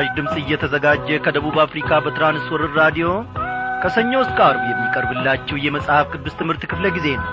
ይህ 0.00 0.06
ምስራች 0.06 0.18
ድምፅ 0.18 0.34
እየተዘጋጀ 0.40 1.08
ከደቡብ 1.24 1.56
አፍሪካ 1.62 1.90
በትራንስወርር 2.04 2.70
ራዲዮ 2.78 3.08
ከሰኞ 3.82 4.12
እስከ 4.24 4.38
አርብ 4.46 4.62
የሚቀርብላችሁ 4.68 5.56
የመጽሐፍ 5.60 6.06
ቅዱስ 6.12 6.34
ትምህርት 6.38 6.62
ክፍለ 6.70 6.86
ጊዜ 6.96 7.06
ነው። 7.18 7.28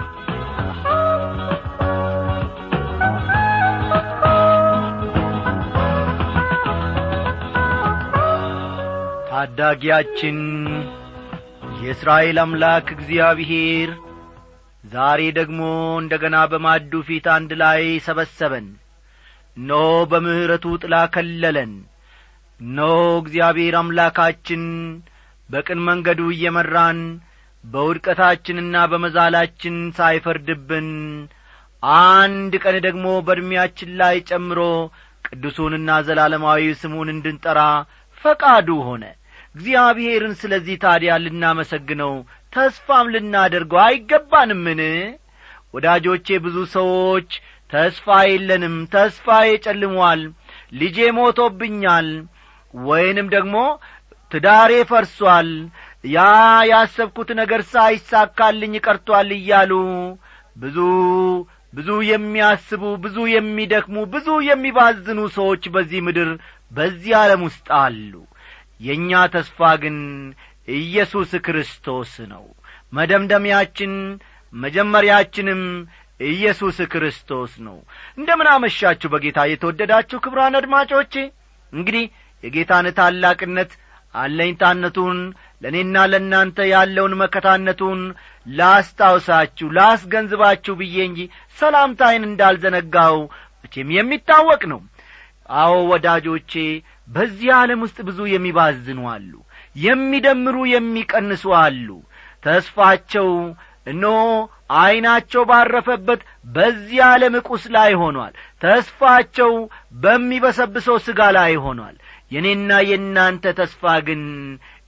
ታዳጊያችን 9.29 10.39
የእስራኤል 11.81 12.39
አምላክ 12.43 12.87
እግዚአብሔር 12.95 13.91
ዛሬ 14.83 15.21
ደግሞ 15.37 15.61
እንደ 15.99 16.15
ገና 16.23 16.37
በማዱ 16.51 17.03
ፊት 17.07 17.27
አንድ 17.35 17.53
ላይ 17.63 17.83
ሰበሰበን። 18.05 18.67
ኖ 19.57 19.73
በምሕረቱ 20.11 20.65
ጥላ 20.83 20.97
ከለለን 21.13 21.71
ኖ 22.59 22.79
እግዚአብሔር 23.21 23.75
አምላካችን 23.79 24.63
በቅን 25.49 25.79
መንገዱ 25.87 26.21
እየመራን 26.33 26.99
በውድቀታችንና 27.63 28.75
በመዛላችን 28.91 29.75
ሳይፈርድብን 29.97 30.89
አንድ 31.83 32.53
ቀን 32.63 32.75
ደግሞ 32.87 33.05
በዕድሜያችን 33.27 33.91
ላይ 34.01 34.15
ጨምሮ 34.29 34.59
ቅዱሱንና 35.25 35.89
ዘላለማዊ 36.07 36.63
ስሙን 36.81 37.09
እንድንጠራ 37.13 37.59
ፈቃዱ 38.21 38.69
ሆነ። 38.87 39.03
እግዚአብሔርን 39.55 40.33
ስለዚህ 40.41 40.75
ታዲያ 40.83 41.11
ልናመሰግነው 41.23 42.13
ተስፋም 42.53 43.07
ልናደርገው 43.13 43.81
አይገባንምን? 43.85 44.81
ወዳጆቼ 45.73 46.27
ብዙ 46.45 46.57
ሰዎች 46.75 47.29
ተስፋ 47.69 48.07
የለንም 48.29 48.75
ተስፋዬ 48.93 49.49
ጨልሟል 49.65 50.21
ልጄ 50.73 50.97
ሞቶብኛል 51.17 52.09
ወይንም 52.73 53.27
ደግሞ 53.35 53.55
ትዳሬ 54.31 54.71
ፈርሷል 54.89 55.49
ያ 56.09 56.19
ያሰብኩት 56.69 57.29
ነገር 57.39 57.61
ሳይሳካልኝ 57.71 58.73
ቀርቶአል 58.85 59.29
እያሉ 59.37 59.71
ብዙ 60.55 60.77
ብዙ 61.73 61.89
የሚያስቡ 62.09 62.83
ብዙ 63.03 63.17
የሚደክሙ 63.31 63.97
ብዙ 64.13 64.27
የሚባዝኑ 64.47 65.19
ሰዎች 65.37 65.63
በዚህ 65.73 65.99
ምድር 66.07 66.29
በዚህ 66.71 67.13
ዓለም 67.19 67.41
ውስጥ 67.47 67.67
አሉ። 67.79 68.13
የእኛ 68.81 69.19
ተስፋ 69.33 69.69
ግን 69.83 69.97
ኢየሱስ 70.77 71.31
ክርስቶስ 71.45 72.13
ነው። 72.31 72.45
መደምደሚያችን 72.93 73.93
መጀመሪያችንም 74.53 75.61
ኢየሱስ 76.27 76.77
ክርስቶስ 76.93 77.51
ነው። 77.65 77.77
እንደምን 78.17 78.47
አመሻችሁ 78.53 79.09
በጌታ 79.13 79.39
የተወደዳችሁ 79.49 80.17
ክብራን 80.25 80.57
አድማጮቼ። 80.59 81.13
እንግዲህ 81.73 82.05
የጌታን 82.43 82.87
ታላቅነት 82.97 83.71
አለኝታነቱን 84.15 85.17
ለእኔና 85.61 85.97
ለእናንተ 86.11 86.57
ያለውን 86.71 87.13
መከታነቱን 87.21 87.99
ላስታውሳችሁ 88.57 89.67
ላስገንዝባችሁ 89.77 90.73
ብዬ 90.79 90.97
እንጂ 91.07 91.19
ሰላምታይን 91.57 92.23
እንዳልዘነጋው 92.27 93.17
መቼም 93.63 93.89
የሚታወቅ 93.97 94.61
ነው። 94.73 94.81
አዎ 95.57 95.73
ወዳጆቼ 95.91 96.53
በዚህ 97.09 97.49
ዓለም 97.57 97.81
ውስጥ 97.85 97.97
ብዙ 98.07 98.19
የሚባዝኑ 98.31 98.99
አሉ 99.13 99.33
የሚደምሩ 99.75 100.57
የሚቀንሱ 100.73 101.45
አሉ። 101.61 101.89
ተስፋቸው 102.43 103.29
እኖ 103.87 104.05
ዐይናቸው 104.77 105.41
ባረፈበት 105.49 106.21
በዚህ 106.55 106.99
ዓለም 107.07 107.35
ቁስ 107.47 107.63
ላይ 107.75 107.91
ሆኗል። 108.01 108.33
ተስፋቸው 108.61 109.53
በሚበሰብሰው 110.03 110.97
ሥጋ 111.05 111.21
ላይ 111.37 111.53
ሆኗል 111.65 111.95
የእኔና 112.31 112.71
የእናንተ 112.87 113.53
ተስፋ 113.59 113.93
ግን 114.07 114.23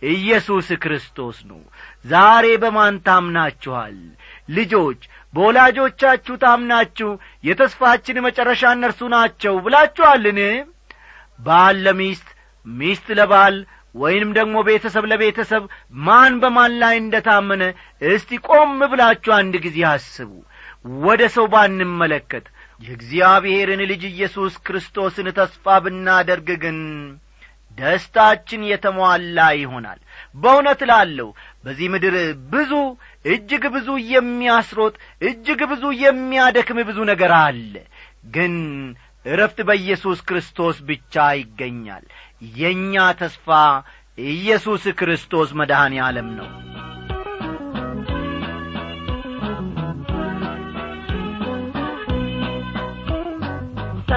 ኢየሱስ 0.10 0.68
ክርስቶስ 0.84 1.38
ነው። 1.50 1.62
ዛሬ 2.06 2.46
በማን 2.64 2.96
ታምናችኋል? 3.08 3.98
ልጆች 4.50 5.00
በወላጆቻችሁ 5.34 6.36
ታምናችሁ 6.44 7.10
የተስፋችን 7.44 8.24
መጨረሻ 8.28 8.62
እነርሱ 8.76 9.02
ናቸው 9.16 9.56
ብላችኋልን? 9.66 10.40
ባል 11.40 11.78
ለሚስት 11.86 12.30
ሚስት 12.66 13.08
ለባል 13.20 13.58
ወይንም 13.96 14.32
ደግሞ 14.38 14.56
ቤተሰብ 14.68 15.04
ለቤተሰብ 15.12 15.64
ማን 16.06 16.34
በማን 16.42 16.74
ላይ 16.82 16.96
እንደ 17.00 17.16
ታመነ 17.28 17.64
እስቲ 18.10 18.40
ቆም 18.48 18.74
ብላችሁ 18.92 19.32
አንድ 19.38 19.56
ጊዜ 19.66 19.78
አስቡ። 19.92 20.32
ወደ 21.04 21.22
ሰው 21.36 21.46
ባንመለከት። 21.54 22.46
የእግዚአብሔርን 22.80 23.82
ልጅ 23.90 24.04
ኢየሱስ 24.10 24.54
ክርስቶስን 24.66 25.28
ተስፋ 25.40 25.66
ብናደርግ 25.86 26.50
ግን 26.62 26.78
ደስታችን 27.79 28.62
የተሟላ 28.69 29.40
ይሆናል። 29.59 30.00
በእውነት 30.35 30.81
ላለሁ 30.90 31.28
በዚህ 31.66 31.88
ምድር 31.94 32.16
ብዙ 32.53 32.72
እጅግ 33.25 33.63
ብዙ 33.75 33.90
የሚያስሮጥ 34.13 34.94
እጅግ 35.22 35.62
ብዙ 35.72 35.84
የሚያደክም 36.03 36.79
ብዙ 36.90 37.00
ነገር 37.12 37.34
አለ። 37.40 37.73
ግን 38.35 38.56
እረፍት 39.25 39.59
በኢየሱስ 39.67 40.19
ክርስቶስ 40.28 40.78
ብቻ 40.90 41.28
ይገኛል። 41.40 42.06
የእኛ 42.59 42.95
ተስፋ 43.22 43.47
ኢየሱስ 44.29 44.84
ክርስቶስ 45.00 45.50
መድኃኔ 45.59 45.96
ዓለም 46.06 46.29
ነው 46.40 46.47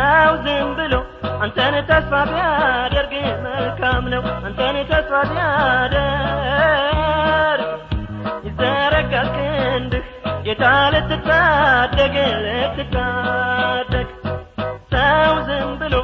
ሰው 0.02 0.32
ዝም 0.44 0.68
ብሎ 0.78 0.94
አንተን 1.42 1.74
ተስፋ 1.88 2.12
ቢያደርግ 2.30 3.12
መልካም 3.44 4.04
ነው። 4.12 4.22
አንተን 4.46 4.76
ተስፋ 4.90 5.12
ቢያደርግ 5.30 6.00
ይዘረጋል 8.46 9.28
ክንድህ 9.36 10.04
ጌታ 10.46 10.64
ልትታደግ 10.94 12.14
ልትታደግ። 12.44 14.08
ሰው 14.94 15.32
ዝም 15.48 15.70
ብሎ 15.82 15.94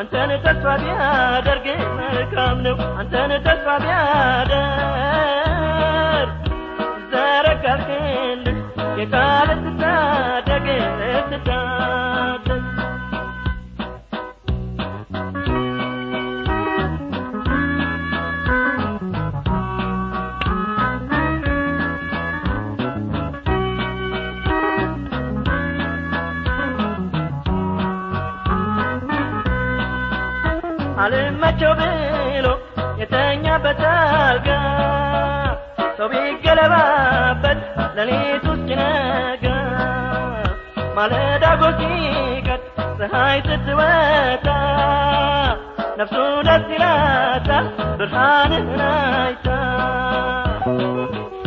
አንተን 0.00 0.30
ተስፋ 0.46 0.66
ቢያደርግ 0.82 1.66
መልካም 2.00 2.56
ነው። 2.66 2.76
አንተን 3.00 3.32
ተስፋ 3.46 3.68
ቢያደርግ 3.84 4.60
ይዘረጋል 6.98 7.80
ክንድህ 7.88 8.58
ጌታ 8.98 9.16
ልትታደግ 9.48 10.66
ልትታደግ 11.00 11.65
ሲቀድ 41.78 42.62
ፀሐይ 42.98 43.38
ስትወጣ 43.46 44.46
ነፍሱ 46.00 46.16
ደስ 46.46 46.64
ይላታል 46.74 47.66
ብርሃንህን 47.98 48.80
አይታ። 48.88 49.46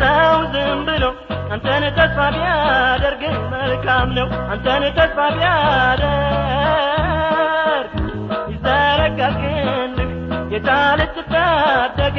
ሰው 0.01 0.37
ዝም 0.53 0.79
ብሎ 0.87 1.03
አንተን 1.53 1.83
ተስፋ 1.97 2.17
ቢያደርግ 2.35 3.21
መልካም 3.53 4.07
ነው 4.17 4.27
አንተን 4.53 4.83
ተስፋ 4.97 5.17
ቢያደርግ። 5.35 6.33
ይዘረጋል 8.51 9.35
ክንድህ 9.41 10.11
ጌታ 10.51 10.69
ልትታደግ 10.99 12.17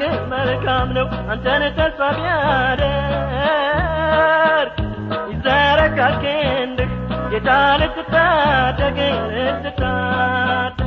ቢያደርግ 0.00 0.28
መልካም 0.32 0.88
ነው? 0.96 1.06
አንተን 1.32 1.62
ተስፋ 1.78 2.00
ቢያደርግ 2.16 2.76
ይዘረጋል 5.32 6.14
ክንድህ 6.22 6.90
ጌታ 7.32 7.48
ልትታደግ 7.80 8.98
ልትታደግ። 9.34 10.78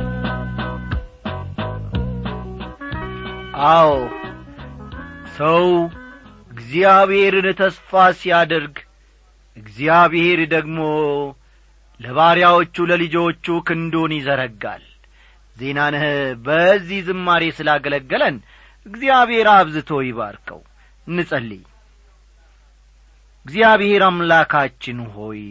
አዎ 3.70 3.90
ሰው 5.36 5.66
እግዚአብሔርን 6.50 7.46
ተስፋ 7.60 7.90
ሲያደርግ 8.20 8.74
እግዚአብሔር 9.56 10.40
ደግሞ 10.54 10.78
ለባሪያዎቹ 12.00 12.76
ለልጆቹ 12.90 13.46
ክንዱን 13.68 14.12
ይዘረጋል። 14.16 14.82
ዜናነህ 15.56 16.04
በዚህ 16.46 17.00
ዝማሬ 17.08 17.42
ስላገለገለን 17.58 18.36
እግዚአብሔር 18.86 19.48
አብዝቶ 19.52 19.90
ይባርከው። 20.06 20.60
እንጸልይ 21.06 21.62
እግዚአብሔር 23.46 24.02
አምላካችን 24.08 24.98
ሆይ 25.14 25.42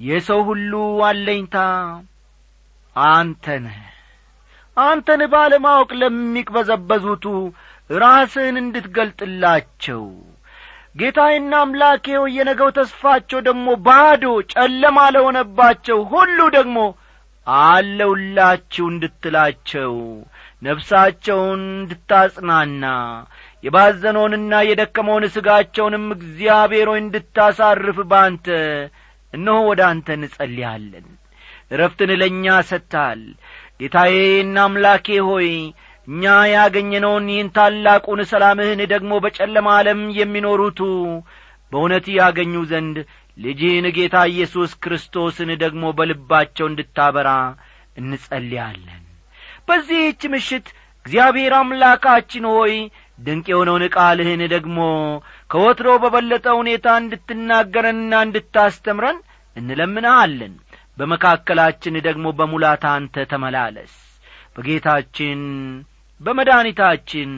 የሰው 0.00 0.40
ሁሉ 0.48 0.72
አለኝታ 1.08 1.56
አንተ 2.96 3.44
ነህ። 3.64 3.80
አንተን 4.76 5.22
ባለማወቅ 5.32 5.90
ለሚቅበዘበዙቱ 6.00 7.24
ራስህን 7.90 8.56
እንድትገልጥላቸው 8.62 10.04
ጌታዬና 10.96 11.54
አምላኬ 11.62 12.06
የነገው 12.36 12.70
ተስፋቸው 12.76 13.40
ደግሞ 13.48 13.66
ባዶ 13.86 14.24
ጨለማ 14.52 14.98
ለሆነባቸው 15.14 15.98
ሁሉ 16.12 16.38
ደግሞ 16.56 16.78
አለውላችሁ 17.46 18.86
እንድትላቸው 18.92 19.94
ነፍሳቸውን 20.62 21.60
እንድታጽናና 21.74 22.84
የባዘነውንና 23.64 24.54
የደከመውን 24.68 25.24
ሥጋቸውንም 25.34 26.06
እግዚአብሔር 26.16 26.88
ሆይ 26.92 27.00
እንድታሳርፍ 27.02 27.98
ባንተ 28.10 28.46
እነሆ 29.32 29.56
ወደ 29.70 29.80
አንተ 29.90 30.08
እንጸልያለን። 30.16 31.06
እረፍትን 31.70 32.10
ለእኛ 32.20 32.46
ሰጥታል 32.68 33.22
ጌታዬና 33.80 34.58
አምላኬ 34.66 35.08
ሆይ 35.28 35.48
እኛ 36.08 36.24
ያገኘነውን 36.50 37.26
ይህን 37.32 37.48
ታላቁን 37.56 38.20
ሰላምህን 38.30 38.80
ደግሞ 38.92 39.12
በጨለማ 39.24 39.68
ዓለም 39.78 40.00
የሚኖሩቱ 40.18 40.80
በእውነት 41.72 42.06
ያገኙ 42.16 42.54
ዘንድ 42.70 42.96
ልጅህን 43.36 43.86
ጌታ 43.96 44.16
ኢየሱስ 44.30 44.70
ክርስቶስን 44.84 45.50
ደግሞ 45.62 45.92
በልባቸው 45.98 46.66
እንድታበራ 46.70 47.30
እንጸልያለን 47.96 49.04
በዚህች 49.68 50.22
ምሽት 50.32 50.66
እግዚአብሔር 51.06 51.52
አምላካችን 51.58 52.44
ሆይ 52.52 52.72
ድንቅ 53.18 53.46
የሆነውን 53.50 53.84
ቃልህን 53.94 54.42
ደግሞ 54.52 54.78
ከወትሮ 55.50 55.88
በበለጠ 56.02 56.46
ሁኔታ 56.58 56.88
እንድትናገረንና 57.02 58.20
እንድታስተምረን 58.26 59.18
እንለምንሃለን። 59.56 60.54
በመካከላችን 60.98 61.96
ደግሞ 62.06 62.26
በሙላት 62.38 62.84
አንተ 62.92 63.24
ተመላለስ። 63.32 63.94
በጌታችን 64.56 65.40
በመድኃኒታችን 66.20 67.32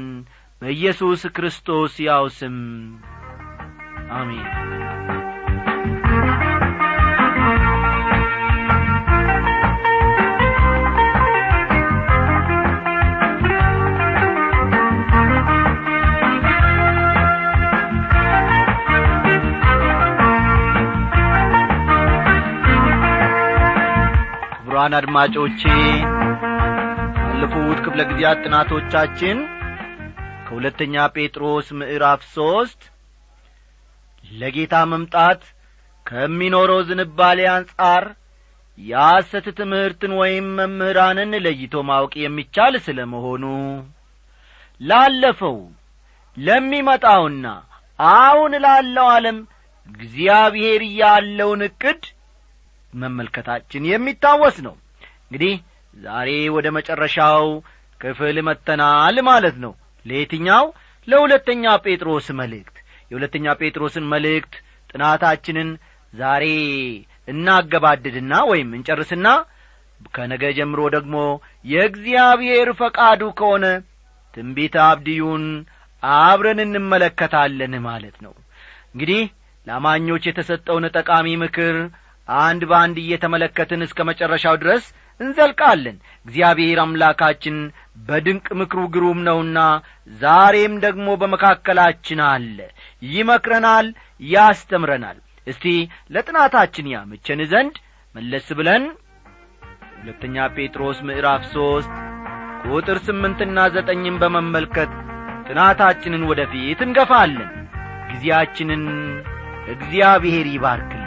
በኢየሱስ 0.63 1.23
ክርስቶስ 1.37 1.95
ያው 2.07 2.25
ስም 2.39 2.57
አሜን 4.13 4.47
ክቡራን 24.91 24.99
አድማጮቼ 24.99 25.61
ባለፉት 27.17 27.79
ክፍለ 27.85 28.01
ጊዜያት 28.09 28.39
ጥናቶቻችን 28.45 29.39
ከሁለተኛ 30.47 30.95
ጴጥሮስ 31.15 31.69
ምዕራፍ 31.81 32.23
ሦስት 32.33 32.81
ለጌታ 34.25 34.75
መምጣት 34.93 35.43
ከሚኖረው 36.07 36.81
ዝንባሌ 36.89 37.41
አንጻር 37.55 38.05
የሐሰት 38.79 39.47
ትምህርትን 39.61 40.13
ወይም 40.21 40.49
መምህራንን 40.59 41.35
ለይቶ 41.47 41.83
ማወቅ 41.91 42.13
የሚቻል 42.25 42.77
ስለ 42.87 43.01
መሆኑ 43.15 43.45
ላለፈው 44.81 45.59
ለሚመጣውና 46.37 47.47
አሁን 47.99 48.55
ላለው 48.67 49.09
ዓለም 49.17 49.39
እግዚአብሔር 49.89 50.83
ያለውን 51.01 51.63
ዕቅድ 51.69 52.03
መመልከታችን 52.93 53.89
የሚታወስ 53.91 54.57
ነው። 54.67 54.75
እንግዲህ 55.23 55.55
ዛሬ 55.97 56.29
ወደ 56.57 56.67
መጨረሻው 56.77 57.47
ክፍል 58.01 58.37
መተናል 58.49 59.17
ማለት 59.29 59.57
ነው። 59.65 59.73
ለየትኛው? 60.07 60.65
ለሁለተኛ 61.09 61.65
ጴጥሮስ 61.85 62.27
መልእክት። 62.41 62.77
የሁለተኛ 63.11 63.47
ጴጥሮስን 63.61 64.05
መልእክት 64.13 64.55
ጥናታችንን 64.91 65.71
ዛሬ 66.13 66.45
እናገባድድና 67.29 68.33
ወይም 68.51 68.69
እንጨርስና 68.77 69.27
ከነገ 70.15 70.45
ጀምሮ 70.59 70.81
ደግሞ 70.95 71.17
የእግዚአብሔር 71.65 72.69
ፈቃዱ 72.79 73.23
ከሆነ 73.39 73.65
ትንቢተ 74.35 74.77
አብድዩን 74.87 75.45
አብረን 76.03 76.61
እንመለከታለን 76.65 77.75
ማለት 77.87 78.17
ነው። 78.25 78.33
እንግዲህ 78.93 79.23
ለአማኞች 79.67 80.23
የተሰጠውን 80.29 80.85
ጠቃሚ 80.97 81.27
ምክር 81.43 81.77
አንድ 82.41 82.63
በአንድ 82.71 82.97
እየተመለከትን 83.01 83.85
እስከ 83.87 84.01
መጨረሻው 84.09 84.57
ድረስ 84.63 84.85
እንዘልቃለን። 85.21 85.97
እግዚአብሔር 86.27 86.79
አምላካችን 86.83 87.57
በድንቅ 88.09 88.47
ምክሩ 88.61 88.81
ግሩም 88.95 89.19
ነውና 89.27 89.59
ዛሬም 90.21 90.75
ደግሞ 90.85 91.09
በመካከላችን 91.23 92.21
አለ። 92.29 92.59
ይመክረናል 93.11 93.89
ያስተምረናል። 94.31 95.19
እስቲ 95.47 95.67
ለጥናታችን 96.15 96.91
ያመቸን 96.95 97.43
ዘንድ 97.53 97.77
መለስ 98.15 98.49
ብለን 98.59 98.85
ሁለተኛ 99.99 100.47
ጴጥሮስ 100.57 100.99
ምዕራፍ 101.09 101.43
ሦስት 101.53 101.93
ቁጥር 102.69 102.99
ስምንትና 103.07 103.59
ዘጠኝን 103.75 104.17
በመመልከት 104.23 104.93
ጥናታችንን 105.49 106.23
ወደ 106.31 106.41
ፊት 106.53 106.81
እንገፋለን። 106.87 107.51
ጊዜያችንን 108.11 108.85
እግዚአብሔር 109.75 110.47
ይባርክልን 110.51 111.00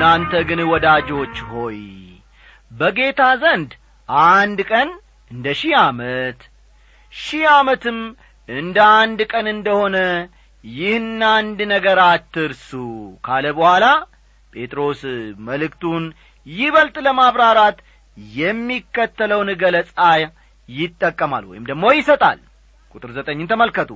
እናንተ 0.00 0.34
ግን 0.48 0.60
ወዳጆች 0.70 1.34
ሆይ 1.48 1.78
በጌታ 2.70 3.22
ዘንድ 3.40 3.70
አንድ 4.08 4.58
ቀን 4.70 4.88
እንደ 5.30 5.46
ሺህ 5.58 5.74
ዓመት 5.80 6.38
ሺህ 7.12 7.42
ዓመትም 7.54 7.98
እንደ 8.48 8.78
አንድ 9.00 9.20
ቀን 9.32 9.46
እንደሆነ 9.52 9.96
ይህን 10.64 11.08
አንድ 11.32 11.58
ነገር 11.72 11.98
አትርሱ 12.04 12.70
ካለ 13.24 13.46
በኋላ 13.58 13.84
ጴጥሮስ 14.52 15.02
መልእክቱን 15.48 16.06
ይበልጥ 16.46 16.96
ለማብራራት 17.06 17.80
የሚከተለውን 18.36 19.50
ገለጻ 19.62 19.98
ይጠቀማል 20.68 21.46
ወይም 21.50 21.66
ደግሞ 21.70 21.92
ይሰጣል። 21.96 22.40
ቁጥር 22.94 23.12
ዘጠኝን 23.16 23.50
ተመልከቱ። 23.52 23.90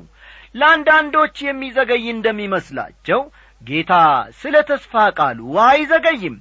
ለአንዳንዶች 0.55 1.39
የሚዘገይ 1.47 2.05
እንደሚመስላቸው 2.11 3.23
ጌታ 3.63 3.93
ስለ 4.41 4.55
ተስፋ 4.69 4.95
ቃሉ 5.19 5.39
አይዘገይም። 5.67 6.37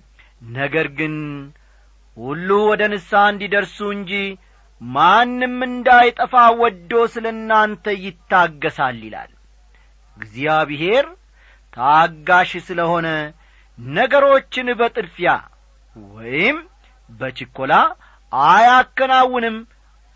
ነገር 0.55 0.87
ግን 0.97 1.15
ሁሉ 2.17 2.49
ወደ 2.69 2.81
ንስሐ 2.93 3.21
እንዲደርሱ 3.31 3.77
እንጂ 3.95 4.11
ማንም 4.81 5.55
እንዳይጠፋ 5.67 6.33
ወዶ 6.61 6.91
ስለ 7.13 7.25
እናንተ 7.35 7.85
ይታገሳል 8.03 8.97
ይላል። 9.05 9.31
እግዚአብሔር 10.17 11.05
ታጋሽ 11.73 12.51
ስለሆነ 12.67 13.07
ነገሮችን 13.77 14.67
በጥድፊያ 14.79 15.29
ወይም 16.13 16.57
በችኰላ 17.09 17.73
አያከናውንም 18.31 19.57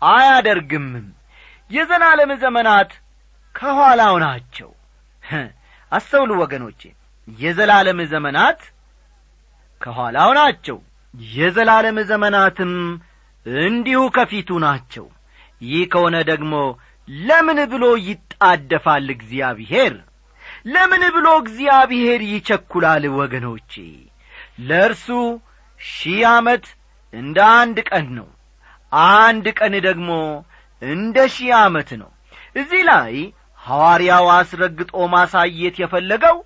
አያደርግምም። 0.02 1.06
የዘላለም 1.70 2.30
ዘመናት 2.42 2.90
ከኋላው 3.54 4.14
ናቸው 4.24 4.70
አስተውሉ 5.92 6.30
ወገኖቼ 6.40 6.80
የዘላለም 7.28 7.98
ዘመናት 8.12 8.60
ከኋላው 9.80 10.30
ናቸው። 10.38 10.78
የዘላለም 11.32 11.98
ዘመናትም 12.10 12.72
እንዲሁ 13.66 14.00
ከፊቱ 14.16 14.50
ናቸው። 14.64 15.06
ይህ 15.62 15.84
ከሆነ 15.92 16.16
ደግሞ 16.30 16.54
ለምን 17.08 17.58
ብሎ 17.72 17.84
ይጣደፋል 18.08 19.06
እግዚአብሔር? 19.14 19.94
ለምን 20.66 21.02
ብሎ 21.16 21.26
እግዚአብሔር 21.42 22.20
ይቸኩላል 22.32 23.04
ወገኖቼ? 23.18 23.72
ለእርሱ 24.68 25.06
ሺህ 25.80 26.20
ዓመት 26.30 26.64
እንደ 27.12 27.38
አንድ 27.58 27.78
ቀን 27.90 28.06
ነው። 28.18 28.28
አንድ 29.16 29.46
ቀን 29.58 29.74
ደግሞ 29.88 30.10
እንደ 30.82 31.16
ሺህ 31.34 31.50
ዓመት 31.58 31.90
ነው። 32.02 32.10
እዚህ 32.56 32.82
ላይ 32.90 33.14
ሐዋርያው 33.68 34.26
አስረግጦ 34.34 34.92
ማሳየት 35.14 35.76
የፈለገው 35.82 36.36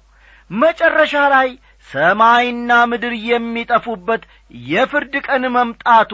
መጨረሻ 0.51 1.15
ላይ 1.35 1.49
ሰማይና 1.89 2.71
ምድር 2.91 3.15
የሚጠፉበት 3.29 4.23
የፍርድ 4.69 5.15
ቀን 5.27 5.45
መምጣቱ 5.57 6.13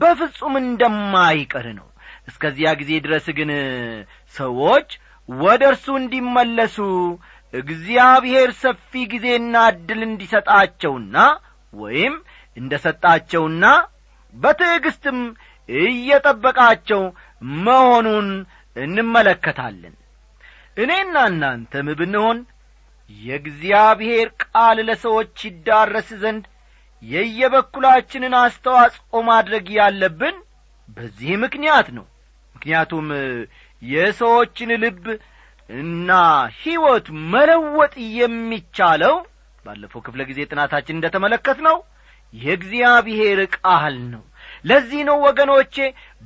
በፍጹም 0.00 0.54
እንደማይቀር 0.62 1.66
ነው። 1.78 1.86
እስከዚያ 2.28 2.70
ጊዜ 2.80 2.90
ድረስ 3.06 3.26
ግን 3.38 3.50
ሰዎች 4.34 4.88
ወደ 5.28 5.62
እርሱ 5.72 5.86
እንዲመለሱ 6.00 6.76
እግዚአብሔር 7.54 8.50
ሰፊ 8.62 8.92
ጊዜና 9.12 9.54
ዕድል 9.70 10.00
እንዲሰጣቸውና 10.08 11.16
ወይም 11.72 12.14
እንደ 12.56 12.72
ሰጣቸውና 12.84 13.64
በትዕግስትም 14.34 15.18
እየጠበቃቸው 15.68 17.02
መሆኑን 17.62 18.28
እንመለከታለን 18.76 19.94
እኔና 20.80 21.16
እናንተም 21.30 21.88
ብንሆን 21.98 22.38
የእግዚአብሔር 23.10 24.28
ቃል 24.44 24.78
ለሰዎች 24.88 25.36
ይዳረስ 25.46 26.08
ዘንድ 26.22 26.44
የየበኩላችንን 27.02 28.34
አስተዋጽኦ 28.40 29.20
ማድረግ 29.28 29.66
ያለብን 29.78 30.36
በዚህ 30.96 31.30
ምክንያት 31.44 31.88
ነው። 31.96 32.06
ምክንያቱም 32.56 33.06
የሰዎችን 33.82 34.70
ልብ 34.82 35.04
እና 35.70 36.10
ሕይወት 36.58 37.06
መለወጥ 37.32 37.92
የሚቻለው 38.18 39.14
ባለፈው 39.64 40.00
ክፍለ 40.06 40.20
ጊዜ 40.30 40.40
ጥናታችን 40.50 40.96
እንደ 40.96 41.08
ተመለከት 41.14 41.58
ነው 41.68 41.76
የእግዚአብሔር 42.34 43.38
ቃል 43.56 43.96
ነው። 44.12 44.22
ለዚህ 44.64 45.00
ነው 45.08 45.16
ወገኖቼ 45.26 45.74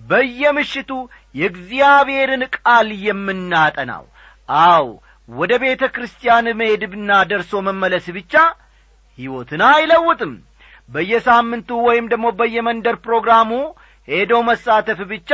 በየምሽቱ 0.04 0.90
የእግዚአብሔርን 1.34 2.42
ቃል 2.56 2.88
የምናጠናው 3.06 4.04
አው 4.48 4.86
ወደ 5.28 5.52
ቤተ 5.62 5.82
ክርስቲያን 5.94 6.46
መሄድና 6.58 7.10
ደርሶ 7.30 7.60
መመለስ 7.68 8.06
ብቻ 8.16 8.34
ሕይወትን 9.18 9.62
አይለውጥም። 9.68 10.32
በየሳምንቱ 10.88 11.68
ወይም 11.86 12.06
ደግሞ 12.12 12.26
በየመንደር 12.38 12.96
ፕሮግራሙ 13.04 13.50
ሄዶ 14.08 14.32
መሳተፍ 14.48 14.98
ብቻ 15.12 15.30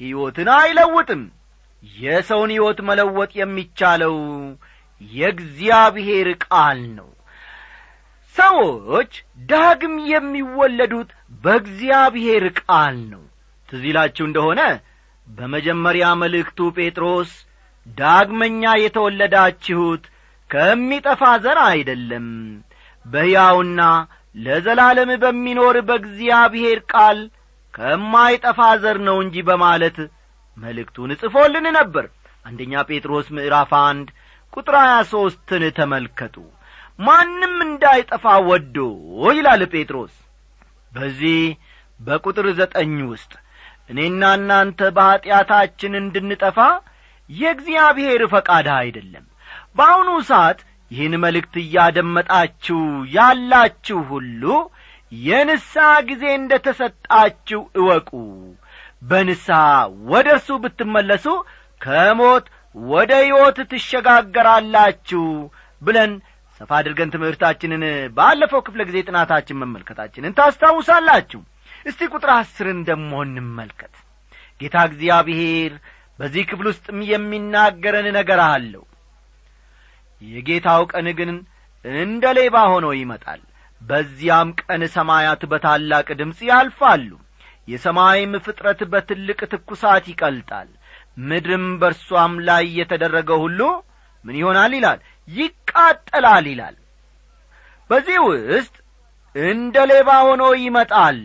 ሕይወትን 0.00 0.48
አይለውጥም። 0.56 1.22
የሰውን 1.84 2.50
ሕይወት 2.54 2.78
መለወጥ 2.88 3.30
የሚቻለው 3.38 4.16
የእግዚአብሔር 5.00 6.28
ቃል 6.44 6.80
ነው። 6.98 7.08
ሰዎች 8.36 9.12
ዳግም 9.48 9.94
የሚወለዱት 10.10 11.10
በእግዚአብሔር 11.44 12.44
ቃል 12.60 12.96
ነው። 13.12 13.22
ትዝ 13.68 13.84
እንደሆነ 14.22 14.60
በመጀመሪያ 15.28 16.06
መልእክቱ 16.22 16.58
ጴጥሮስ 16.78 17.32
ዳግመኛ 17.86 18.62
የተወለዳችሁት 18.82 20.04
ከሚጠፋ 20.50 21.22
ዘር 21.44 21.58
አይደለም። 21.68 22.26
በሕያውና 23.06 23.80
ለዘላለም 24.36 25.10
በሚኖር 25.22 25.76
በእግዚአብሔር 25.88 26.78
ቃል 26.92 27.18
ከማይጠፋ 27.74 28.60
ዘር 28.82 28.98
ነው 29.08 29.16
እንጂ 29.24 29.36
በማለት 29.48 29.98
መልእክቱን 30.56 31.10
ጽፎልን 31.20 31.66
ነበር። 31.78 32.06
አንደኛ 32.46 32.82
ጴጥሮስ 32.88 33.26
ምዕራፍ 33.36 33.70
አንድ 33.82 34.08
ቁጥር 34.52 34.74
ሀያ 34.80 34.94
ሦስትን 35.12 35.62
ተመልከቱ። 35.76 36.36
ማንም 36.98 37.54
እንዳይጠፋ 37.66 38.24
ወዶ 38.48 38.76
ይላል 39.32 39.62
ጴጥሮስ። 39.74 40.14
በዚህ 40.92 41.38
በቁጥር 42.00 42.46
ዘጠኝ 42.58 42.96
ውስጥ 43.10 43.32
እኔና 43.90 44.22
እናንተ 44.38 44.80
በኀጢአታችን 44.96 45.92
እንድንጠፋ 46.00 46.58
የእግዚአብሔር 47.32 48.22
ፈቃድ 48.32 48.66
አይደለም። 48.78 49.24
በአሁኑ 49.76 50.10
ሰዓት 50.30 50.58
ይህን 50.90 51.14
መልእክት 51.22 51.54
እያደመጣችሁ 51.62 52.80
ያላችሁ 53.14 54.00
ሁሉ 54.10 54.42
የንስሐ 55.12 55.86
ጊዜ 56.08 56.24
እንደ 56.38 56.52
ተሰጣችሁ 56.66 57.60
እወቁ። 57.80 58.10
በንስሐ 59.02 59.60
ወደ 60.10 60.28
እርሱ 60.36 60.48
ብትመለሱ 60.62 61.26
ከሞት 61.80 62.44
ወደ 62.86 63.12
ሕይወት 63.22 63.58
ትሸጋገራላችሁ 63.72 65.24
ብለን 65.82 66.12
ሰፋ 66.60 66.70
አድርገን 66.78 67.12
ትምህርታችንን 67.14 67.82
ባለፈው 68.16 68.60
ክፍለ 68.66 68.80
ጊዜ 68.88 68.98
ጥናታችን 69.08 69.60
መመልከታችንን 69.62 70.36
ታስታውሳላችሁ። 70.38 71.40
እስቲ 71.86 72.00
ቁጥር 72.12 72.30
አስርን 72.36 72.80
ደሞ 72.88 73.12
እንመልከት። 73.26 73.94
ጌታ 74.60 74.76
እግዚአብሔር 74.88 75.72
በዚህ 76.22 76.42
ክፍል 76.50 76.66
ውስጥም 76.70 76.98
የሚናገረን 77.08 78.06
ነገር 78.16 78.40
አለው። 78.44 78.82
የጌታው 80.22 80.82
ቀን 80.92 81.06
ግን 81.18 81.30
እንደ 81.84 82.24
ሌባ 82.38 82.56
ሆኖ 82.72 82.86
ይመጣል። 82.98 83.40
በዚያም 83.80 84.48
ቀን 84.60 84.82
ሰማያት 84.94 85.42
በታላቅ 85.52 86.06
ድምፅ 86.20 86.40
ያልፋሉ። 86.50 87.10
የሰማይም 87.68 88.32
ፍጥረት 88.44 88.80
በትልቅ 88.92 89.40
ትኩሳት 89.52 90.04
ይቀልጣል። 90.12 90.68
ምድርም 91.22 91.66
በርሷም 91.80 92.34
ላይ 92.48 92.64
የተደረገ 92.78 93.30
ሁሉ 93.42 93.60
ምን 94.24 94.36
ይሆናል 94.40 94.72
ይላል? 94.78 94.98
ይቃጠላል 95.28 96.46
ይላል። 96.52 96.76
በዚህ 97.90 98.18
ውስጥ 98.28 98.74
እንደ 99.36 99.76
ሌባ 99.90 100.10
ሆኖ 100.26 100.42
ይመጣል 100.64 101.18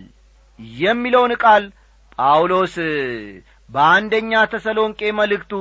የሚለውን 0.79 1.33
ቃል 1.43 1.63
ጳውሎስ 2.17 2.75
በአንደኛ 3.69 4.31
ተሰሎንቄ 4.51 4.99
መልእክቱ 5.17 5.53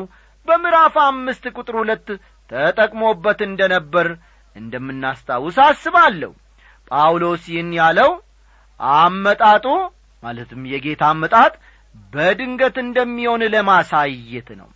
በምዕራፍ 0.49 0.97
አምስት 1.05 1.45
ቁጥር 1.57 1.77
ሁለት 1.81 2.09
ተጠቅሞበት 2.51 3.41
እንደ 3.47 3.61
ነበር 3.75 4.07
እንደምናስታውስ 4.57 5.57
አስባለሁ። 5.65 6.33
ጳውሎስ 6.91 7.45
ይህን 7.53 7.71
ያለው 7.79 8.11
አመጣጡ 8.81 9.67
ማለትም 10.23 10.63
የጌታ 10.73 11.03
አመጣጥ 11.13 11.53
በድንገት 12.13 12.77
እንደሚሆን 12.85 13.43
ለማሳየት 13.55 14.49
ነው። 14.61 14.69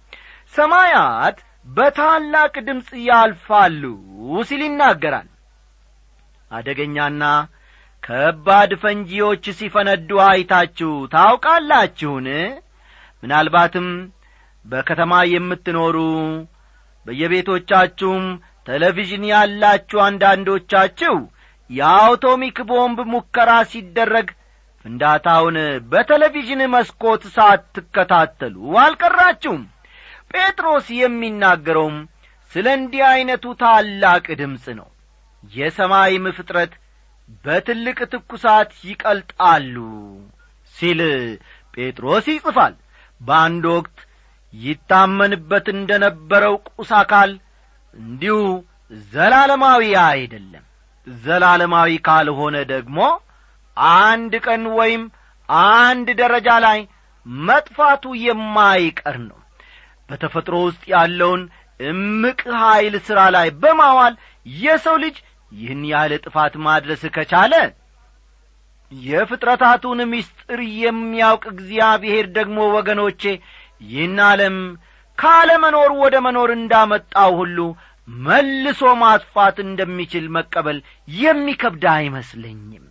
ሰማያት 0.55 1.39
በታላቅ 1.67 2.55
ድምፅ 2.67 2.89
ያልፋሉ 3.09 3.83
ሲል 4.49 4.63
ይናገራል። 4.67 5.29
አደገኛና 6.51 7.25
ከባድ 8.03 8.71
ፈንጂዎች 8.83 9.45
ሲፈነዱ 9.59 10.11
አይታችሁ 10.27 10.93
ታውቃላችሁን 11.13 12.29
ምናልባትም 13.23 13.89
በከተማ 14.65 15.13
የምትኖሩ 15.33 15.97
በየቤቶቻችሁም 17.07 18.25
ቴሌቪዥን 18.67 19.25
ያላችሁ 19.31 19.99
አንዳንዶቻችሁ 20.07 21.15
የአውቶሚክ 21.71 22.59
ቦምብ 22.71 22.99
ሙከራ 23.13 23.51
ሲደረግ 23.73 24.29
ፍንዳታውን 24.85 25.57
በቴሌቪዥን 25.91 26.63
መስኮት 26.75 27.23
ሳትከታተሉ 27.35 28.55
አልቀራችሁም። 28.83 29.63
ጴጥሮስ 30.33 30.87
የሚናገረውም 30.99 31.97
ስለ 32.53 32.67
እንዲህ 32.79 33.03
ዐይነቱ 33.09 33.45
ታላቅ 33.61 34.27
ድምፅ 34.41 34.65
ነው። 34.79 34.89
የሰማይም 35.53 36.27
ፍጥረት 36.39 36.73
በትልቅ 37.45 37.99
ትኩሳት 38.13 38.71
ይቀልጣሉ 38.89 39.77
ሲል 40.75 41.01
ጴጥሮስ 41.75 42.27
ይጽፋል 42.33 42.75
በአንድ 43.21 43.65
ወቅት 43.75 43.99
ይታመንበት 44.53 45.67
እንደ 45.75 45.91
ነበረው 46.05 46.55
ቁስ 46.71 46.91
አካል 47.01 47.31
እንዲሁ 47.95 48.39
ዘላለማዊ 49.11 49.83
አይደለም። 50.07 50.65
ዘላለማዊ 51.07 51.91
ካልሆነ 52.07 52.57
ደግሞ 52.73 52.99
አንድ 53.99 54.33
ቀን 54.47 54.65
ወይም 54.79 55.03
አንድ 55.73 56.09
ደረጃ 56.21 56.49
ላይ 56.67 56.81
መጥፋቱ 57.45 58.05
የማይቀር 58.25 59.17
ነው። 59.29 59.39
በተፈጥሮ 60.09 60.57
ውስጥ 60.67 60.83
ያለውን 60.95 61.43
እምቅ 61.81 62.41
ኀይል 62.63 62.95
ሥራ 63.07 63.21
ላይ 63.37 63.49
በማዋል 63.63 64.15
የሰው 64.47 64.97
ልጅ 65.05 65.17
ይህን 65.53 65.83
ያህል 65.93 66.13
ጥፋት 66.25 66.55
ማድረስ 66.67 67.03
ከቻለ 67.15 67.55
የፍጥረታቱን 68.93 70.01
ምስጢር 70.13 70.61
የሚያውቅ 70.81 71.45
እግዚአብሔር 71.53 72.27
ደግሞ 72.39 72.59
ወገኖቼ 72.77 73.23
ይህን 73.85 74.19
ዓለም 74.29 74.57
ካለመኖር 75.19 75.91
ወደ 76.03 76.17
መኖር 76.27 76.51
እንዳመጣው 76.57 77.33
ሁሉ 77.41 77.59
መልሶ 78.09 78.83
ማጥፋት 79.03 79.57
እንደሚችል 79.65 80.25
መቀበል 80.37 80.79
የሚከብድ 81.17 81.85
አይመስለኝም። 81.95 82.85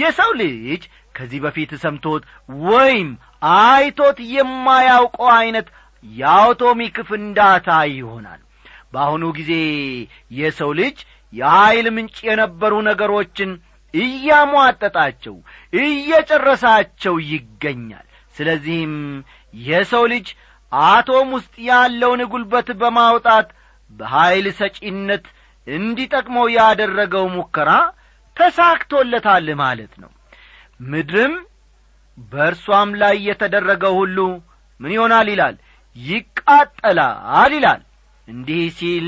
የሰው 0.00 0.30
ልጅ 0.40 0.82
ከዚህ 1.14 1.40
በፊት 1.44 1.72
ሰምቶት 1.84 2.22
ወይም 2.66 3.10
አይቶት 3.58 4.18
የማያውቀው 4.34 5.28
ዐይነት 5.36 5.68
የአውቶሚክ 6.04 6.96
ፍንዳታ 7.08 7.68
ይሆናል። 7.92 8.40
በአሁኑ 8.92 9.24
ጊዜ 9.38 9.52
የሰው 10.38 10.72
ልጅ 10.80 10.96
የኀይል 11.32 11.86
ምንጭ 11.94 12.16
የነበሩ 12.28 12.74
ነገሮችን 12.88 13.52
እያሟጠጣቸው 13.94 15.36
እየጨረሳቸው 15.80 17.14
ይገኛል። 17.30 18.06
ስለዚህም 18.36 18.94
የሰው 19.54 20.04
ልጅ 20.12 20.28
አቶም 20.72 21.28
ውስጥ 21.36 21.54
ያለውን 21.68 22.22
ጉልበት 22.32 22.68
በማውጣት 22.80 23.48
በኀይል 23.90 24.46
ሰጪነት 24.60 25.24
እንዲጠቅመው 25.66 26.46
ያደረገው 26.56 27.26
ሙከራ 27.34 27.70
ተሳክቶለታል 28.36 29.46
ማለት 29.60 29.92
ነው። 30.02 30.10
ምድርም 30.84 31.34
በእርሷም 32.32 32.90
ላይ 33.02 33.16
የተደረገው 33.28 33.94
ሁሉ 34.00 34.18
ምን 34.80 34.92
ይሆናል 34.92 35.28
ይላል? 35.32 35.56
ይቃጠላል 35.96 37.52
ይላል። 37.54 37.82
እንዲህ 38.28 38.62
ሲል 38.78 39.06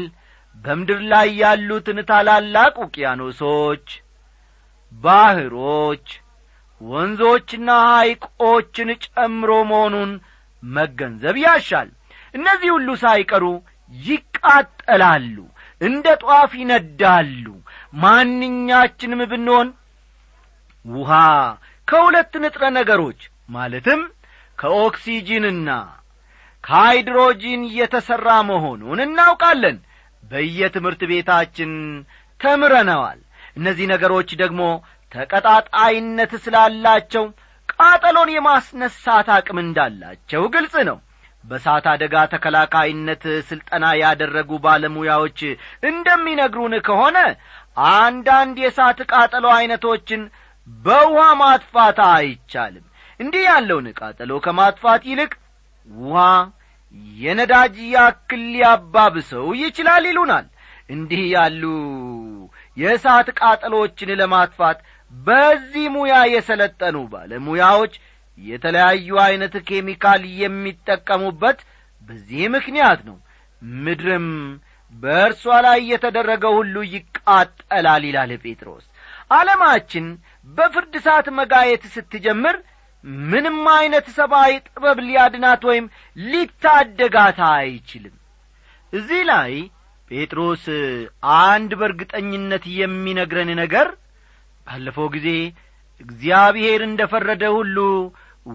በምድር 0.57 1.01
ላይ 1.13 1.29
ያሉትን 1.41 1.99
ታላላቅ 2.09 2.75
ውቅያኖሶች 2.83 3.87
ባሕሮች 4.97 6.07
ወንዞችና 6.81 7.69
ሐይቆችን 7.89 8.89
ጨምሮ 9.07 9.51
መሆኑን 9.71 10.11
መገንዘብ 10.63 11.37
ያሻል። 11.45 11.89
እነዚህ 12.35 12.71
ሁሉ 12.77 12.89
ሳይቀሩ 13.03 13.45
ይቃጠላሉ 13.93 15.37
እንደ 15.81 16.07
ጧፍ 16.25 16.53
ይነዳሉ። 16.61 17.45
ማንኛችንም 18.03 19.21
ብንሆን 19.33 19.69
ውሃ 20.85 21.13
ከሁለት 21.89 22.33
ንጥረ 22.43 22.65
ነገሮች 22.79 23.21
ማለትም 23.49 24.01
ከኦክሲጂንና 24.59 25.71
ከሃይድሮጂን 26.65 27.63
የተሠራ 27.77 28.29
መሆኑን 28.49 29.01
እናውቃለን። 29.05 29.77
በየትምህርት 30.23 31.03
ቤታችን 31.11 31.73
ተምረነዋል 32.41 33.21
እነዚህ 33.57 33.87
ነገሮች 33.93 34.31
ደግሞ 34.43 34.63
ተቀጣጣይነት 35.13 36.33
ስላላቸው 36.45 37.25
ቃጠሎን 37.73 38.31
የማስነሳት 38.35 39.29
አቅም 39.37 39.59
እንዳላቸው 39.63 40.43
ግልጽ 40.55 40.75
ነው። 40.89 40.99
በሳት 41.45 41.85
አደጋ 41.91 42.15
ተከላካይነት 42.33 43.25
ሥልጠና 43.49 43.85
ያደረጉ 44.01 44.51
ባለሙያዎች 44.65 45.41
እንደሚነግሩን 45.91 46.75
ከሆነ 46.87 47.19
አንዳንድ 47.93 48.57
የእሳት 48.63 49.01
ቃጠሎ 49.13 49.47
ዐይነቶችን 49.57 50.23
በውሃ 50.69 51.25
ማጥፋት 51.43 51.99
አይቻልም። 52.11 52.85
እንዲህ 53.21 53.43
ያለውን 53.49 53.87
ቃጠሎ 54.01 54.33
ከማጥፋት 54.47 55.03
ይልቅ 55.11 55.33
ውሃ 55.89 56.25
የነዳጅ 57.19 57.77
ያክል 57.95 58.43
ሊያባብሰው 58.53 59.47
ይችላል 59.63 60.05
ይሉናል። 60.11 60.47
እንዲህ 60.91 61.23
ያሉ 61.35 61.63
የእሳት 62.77 63.29
ቃጠሎችን 63.41 64.11
ለማጥፋት 64.21 64.79
በዚህ 65.13 65.87
ሙያ 65.95 66.15
የሰለጠኑ 66.33 66.97
ባለሙያዎች 67.13 67.95
የተለያዩ 68.39 69.19
ዐይነት 69.25 69.55
ኬሚካል 69.69 70.23
የሚጠቀሙበት 70.41 71.59
በዚህ 72.09 72.43
ምክንያት 72.57 73.01
ነው። 73.09 73.17
ምድርም 73.81 74.27
በእርሷ 74.95 75.45
ላይ 75.67 75.79
የተደረገው 75.93 76.53
ሁሉ 76.59 76.77
ይቃጠላል 76.93 78.03
ይላል 78.09 78.33
ጴጥሮስ። 78.45 78.85
ዓለማችን 79.31 80.05
በፍርድ 80.49 80.95
ሰዓት 81.07 81.29
መጋየት 81.39 81.85
ስትጀምር 81.95 82.57
ምንም 83.25 83.59
ዐይነት 83.73 84.07
ሰብአዊ 84.17 84.53
ጥበብ 84.69 84.99
ሊያድናት 85.07 85.63
ወይም 85.71 85.87
ሊታደጋት 86.17 87.39
አይችልም። 87.51 88.15
እዚህ 88.93 89.23
ላይ 89.31 89.53
ጴጥሮስ 90.11 90.65
አንድ 91.41 91.71
በርግጠኝነት 91.81 92.65
የሚነግረን 92.81 93.51
ነገር 93.61 93.89
ባለፈው 94.67 95.09
ጊዜ 95.15 95.29
እግዚአብሔር 96.01 96.81
እንደ 96.87 97.03
ፈረደ 97.13 97.45
ሁሉ 97.57 97.77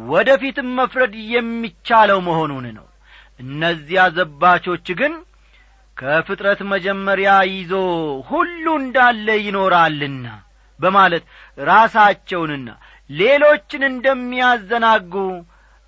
ወደ 0.10 0.29
ፊትም 0.41 0.70
መፍረድ 0.79 1.13
የሚቻለው 1.34 2.20
መሆኑን 2.27 2.65
ነው። 2.77 2.88
እነዚያ 3.39 4.01
ዘባቾች 4.17 4.88
ግን 5.00 5.13
ከፍጥረት 5.98 6.60
መጀመሪያ 6.74 7.31
ይዞ 7.50 7.74
ሁሉ 8.29 8.65
እንዳለ 8.81 9.27
ይኖራልና 9.46 10.27
በማለት 10.79 11.24
ራሳቸውንና 11.67 12.70
ሌሎችን 13.10 13.84
እንደሚያዘናጉ 13.89 15.13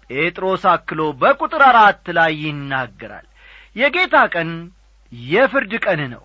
ጴጥሮስ 0.10 0.64
አክሎ 0.74 1.02
በቁጥር 1.22 1.62
አራት 1.70 2.06
ላይ 2.18 2.34
ይናገራል። 2.44 3.28
የጌታ 3.76 4.16
ቀን 4.34 4.50
የፍርድ 5.28 5.74
ቀን 5.86 6.02
ነው። 6.14 6.24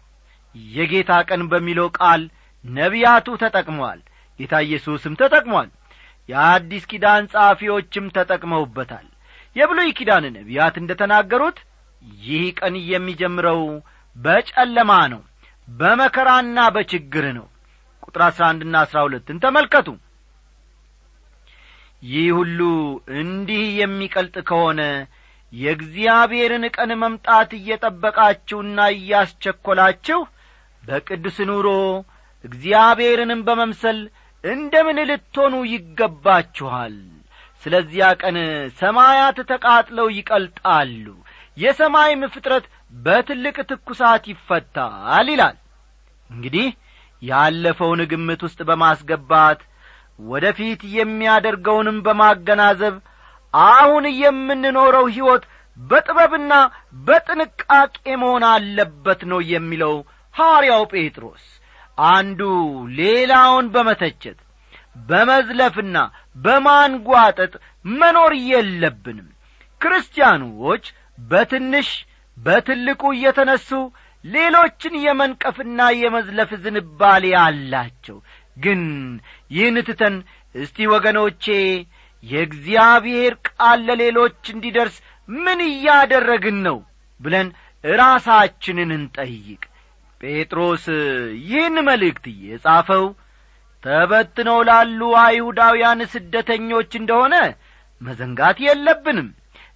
የጌታ 0.72 1.12
ቀን 1.29 1.42
በሚለው 1.51 1.88
ቃል 1.98 2.22
ነቢያቱ 2.64 3.27
ተጠቅመዋል 3.42 4.01
ጌታ 4.40 4.55
ኢየሱስም 4.66 5.14
ተጠቅሟል 5.20 5.68
የአዲስ 6.29 6.85
ኪዳን 6.90 7.29
ጸሐፊዎችም 7.33 8.07
ተጠቅመውበታል። 8.16 9.07
የብሉይ 9.57 9.90
ኪዳን 9.98 10.24
ነቢያት 10.37 10.74
እንደ 10.81 10.92
ተናገሩት 11.01 11.59
ይህ 12.22 12.44
ቀን 12.59 12.74
የሚጀምረው 12.90 13.62
በጨለማ 14.16 14.92
ነው 15.12 15.22
በመከራና 15.68 16.59
በችግር 16.74 17.24
ነው። 17.38 17.46
ቁጥር 18.03 18.22
አሥራ 18.27 18.44
አንድና 18.53 18.74
አሥራ 18.85 18.98
ሁለትን 19.07 19.40
ተመልከቱ። 19.44 19.88
ይህ 22.03 22.27
ሁሉ 22.38 22.61
እንዲህ 23.20 23.64
የሚቀልጥ 23.81 24.37
ከሆነ 24.48 24.81
የእግዚአብሔርን 25.52 26.64
ቀን 26.76 26.90
መምጣት 27.02 27.50
እየጠበቃችሁና 27.58 28.78
እያስቸኰላችሁ 28.94 30.20
በቅዱስ 30.82 31.38
ኑሮ 31.50 31.68
እግዚአብሔርንም 32.44 33.40
በመምሰል 33.46 33.98
እንደምን 34.44 34.98
ልትሆኑ 35.11 35.54
ይገባችኋል? 35.72 36.94
ስለዚያ 37.62 38.08
ቀን 38.20 38.37
ሰማያት 38.78 39.38
ተቃጥለው 39.50 40.08
ይቀልጣሉ 40.16 41.06
የሰማይም 41.56 42.22
ፍጥረት 42.34 42.66
በትልቅ 42.98 43.56
ትኩሳት 43.70 44.24
ይፈታል 44.32 45.28
ይላል። 45.32 45.56
እንግዲህ 46.30 46.68
ያለፈውን 47.22 48.00
ግምት 48.11 48.40
ውስጥ 48.46 48.61
በማስገባት 48.68 49.61
ወደ 50.24 50.46
ፊት 50.58 50.82
የሚያደርገውንም 50.94 51.98
በማገናዘብ 52.06 52.94
አሁን 53.54 54.04
የምንኖረው 54.20 55.06
ሕይወት 55.14 55.44
በጥበብና 55.76 56.52
በጥንቃቄ 57.06 57.94
መሆን 58.22 58.44
አለበት 58.50 59.20
ነው 59.30 59.40
የሚለው 59.52 59.94
ሐዋርያው 60.34 60.82
ጴጥሮስ። 60.92 61.44
አንዱ 61.98 62.40
ሌላውን 62.98 63.66
በመተቸት 63.74 64.38
በመዝለፍና 65.08 65.96
በማንጓጠጥ 66.37 67.52
መኖር 67.94 68.32
የለብንም። 68.50 69.28
ክርስቲያኖች 69.80 70.84
በትንሽ 71.22 71.88
በትልቁ 72.37 73.02
እየተነሱ 73.14 73.70
ሌሎችን 74.24 74.94
የመንቀፍና 75.04 75.80
የመዝለፍ 76.00 76.50
ዝንባሌ 76.64 77.24
አላቸው። 77.42 78.16
ግን 78.56 78.82
ይህን 79.50 79.76
ትተን 79.88 80.14
እስቲ 80.54 80.87
ወገኖቼ 80.92 81.46
የእግዚአብሔር 82.24 83.35
ቃል 83.48 83.81
ለሌሎች 83.88 84.40
እንዲደርስ 84.54 84.96
ምን 85.28 85.61
እያደረግን 85.68 86.59
ነው 86.66 86.78
ብለን 87.20 87.48
ራሳችንን 87.85 88.90
እንጠይቅ። 88.96 89.62
ጴጥሮስ 90.20 90.85
ይህን 91.42 91.76
መልእክት 91.88 92.24
የጻፈው 92.44 93.04
ተበትነው 93.83 94.59
ላሉ 94.68 95.00
አይሁዳውያን 95.20 96.00
ስደተኞች 96.14 96.90
እንደሆነ 97.00 97.35
መዘንጋት 98.00 98.59
የለብንም። 98.64 99.28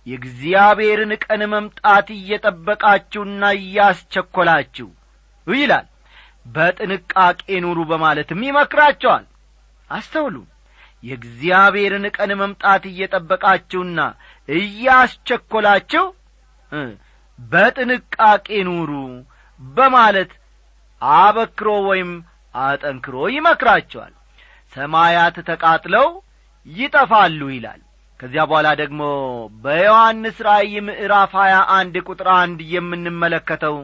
የእግዚአብሔርን 0.06 1.12
ቀን 1.24 1.42
መምጣት 1.52 2.08
እየጠበቃችሁና 2.14 3.42
እያስቸኰላችሁ 3.58 4.88
ይላል። 5.46 5.86
በጥንቃቄ 6.46 7.40
ኑሩ 7.64 7.78
በማለትም 7.90 8.40
ይመክራቸዋል። 8.46 9.24
አስተውሉ 9.90 10.34
የእግዚአብሔርን 11.02 12.04
ቀን 12.16 12.30
መምጣት 12.40 12.82
እየጠበቃችሁና 12.90 14.00
እያስቸኰላችሁ 14.48 16.04
በጥንቃቄ 17.38 18.48
ኑሩ 18.68 18.92
በማለት 19.60 20.32
አበክሮ 21.20 21.68
ወይም 21.88 22.10
አጠንክሮ 22.54 23.16
ይመክራቸዋል። 23.34 24.12
ሰማያት 24.72 25.36
ተቃጥለው 25.48 26.06
ይጠፋሉ 26.66 27.40
ይላል። 27.54 27.80
ከዚያ 28.20 28.42
በኋላ 28.48 28.68
ደግሞ 28.80 29.00
በዮሐንስ 29.62 30.36
ራእይ 30.46 30.74
ምዕራፍ 30.88 31.32
ሀያ 31.40 31.54
አንድ 31.76 31.94
ቁጥር 32.06 32.28
አንድ 32.36 32.60
የምንመለከተው 32.74 33.76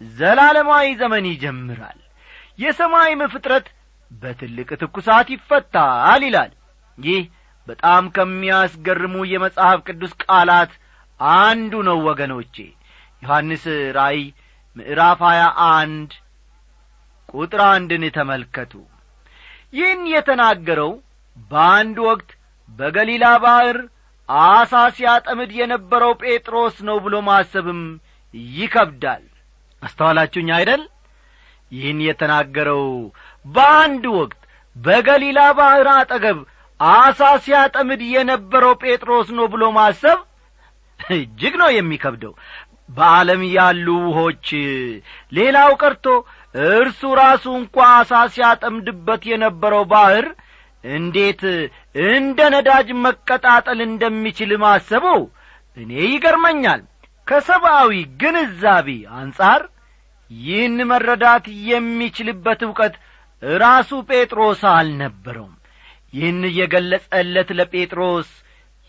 ዘላለማዊ 0.00 0.86
ዘመን 1.00 1.24
ይጀምራል። 1.30 1.98
የሰማይም 2.58 3.22
ፍጥረት 3.32 3.66
በትልቅ 4.10 4.68
ትኩሳት 4.80 5.28
ይፈታል 5.34 6.22
ይላል። 6.26 6.52
ይህ 6.98 7.22
በጣም 7.66 8.04
ከሚያስገርሙ 8.16 9.14
የመጽሐፍ 9.30 9.78
ቅዱስ 9.86 10.12
ቃላት 10.24 10.72
አንዱ 11.20 11.72
ነው 11.88 11.98
ወገኖቼ። 12.08 12.56
ዮሐንስ 13.22 13.64
ራእይ 13.96 14.20
ምዕራፍ 14.76 15.20
ሀያ 15.26 15.42
አንድ 15.70 16.10
ቁጥር 17.34 17.60
አንድን 17.68 18.04
ተመልከቱ። 18.16 18.72
ይህን 19.74 20.02
የተናገረው 20.12 20.92
በአንድ 21.50 21.96
ወቅት 22.08 22.30
በገሊላ 22.68 23.26
ባሕር 23.44 23.78
አሳ 24.28 24.72
ሲያጠምድ 24.96 25.50
የነበረው 25.56 26.12
ጴጥሮስ 26.22 26.76
ነው 26.88 26.96
ብሎ 27.04 27.14
ማሰብም 27.26 27.80
ይከብዳል። 28.54 29.24
አስተዋላችሁኝ 29.82 30.48
አይደል? 30.56 30.82
ይህን 31.72 31.98
የተናገረው 32.06 32.84
በአንድ 33.44 34.04
ወቅት 34.16 34.40
በገሊላ 34.76 35.40
ባሕር 35.58 35.88
አጠገብ 35.94 36.38
አሳ 36.80 37.20
ሲያጠምድ 37.44 38.00
የነበረው 38.14 38.72
ጴጥሮስ 38.82 39.28
ነው 39.36 39.46
ብሎ 39.52 39.64
ማሰብ 39.76 40.20
እጅግ 41.00 41.54
ነው 41.62 41.70
የሚከብደው። 41.74 42.32
በዓለም 42.88 43.42
ያሉ 43.54 43.86
ውሆች 44.06 44.46
ሌላው 45.32 45.70
ቀርቶ 45.82 46.06
እርሱ 46.70 47.00
ራሱ 47.20 47.44
እንኳ 47.60 47.76
አሳ 47.94 48.12
ሲያጠምድበት 48.34 49.22
የነበረው 49.30 49.84
ባሕር 49.92 50.26
እንዴት 50.84 51.42
እንደ 52.10 52.40
ነዳጅ 52.54 52.88
መቀጣጠል 53.04 53.78
እንደሚችል 53.86 54.50
ማሰቡ 54.64 55.04
እኔ 55.76 55.92
ይገርመኛል። 56.06 56.82
ከሰብአዊ 57.26 57.92
ግንዛቤ 58.20 58.88
አንጻር 59.18 59.62
ይህን 60.30 60.76
መረዳት 60.90 61.44
የሚችልበት 61.70 62.60
ዕውቀት 62.66 62.94
ራሱ 63.60 63.90
ጴጥሮስ 64.10 64.62
አልነበረውም። 64.72 65.54
ይህን 66.14 66.42
የገለጸለት 66.58 67.48
ለጴጥሮስ 67.58 68.28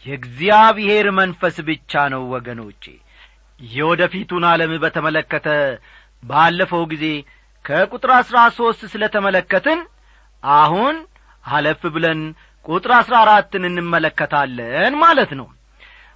የእግዚአብሔር 0.05 1.07
መንፈስ 1.19 1.55
ብቻ 1.69 2.03
ነው 2.13 2.23
ወገኖቼ። 2.33 2.83
የወደፊቱን 3.59 4.43
ዓለም 4.49 4.71
በተመለከተ 4.83 5.47
ባለፈው 6.23 6.83
ጊዜ 6.91 7.05
ከቁጥር 7.65 8.11
አሥራ 8.17 8.37
ሦስት 8.57 8.81
ስለ 8.91 9.03
ተመለከትን 9.13 9.79
አሁን 10.43 10.95
አለፍ 11.45 11.81
ብለን 11.95 12.21
ቁጥር 12.65 12.91
አሥራ 12.97 13.15
አራትን 13.23 13.63
እንመለከታለን 13.69 14.93
ማለት 15.01 15.31
ነው። 15.39 15.47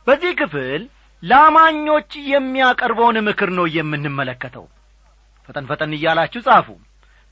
በዚህ 0.08 0.32
ክፍል 0.40 0.82
ለአማኞች 1.24 2.12
የሚያቀርበውን 2.32 3.18
ምክር 3.28 3.50
ነው 3.58 3.66
የምንመለከተው። 3.76 4.66
ፈጠን 5.50 5.66
ፈጠን 5.70 5.92
እያላችሁ 5.98 6.42
ጻፉ 6.48 6.68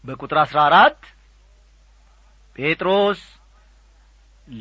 በቁጥር 0.07 0.37
አሥራ 0.41 0.59
አራት 0.67 0.99
ጴጥሮስ 2.55 3.21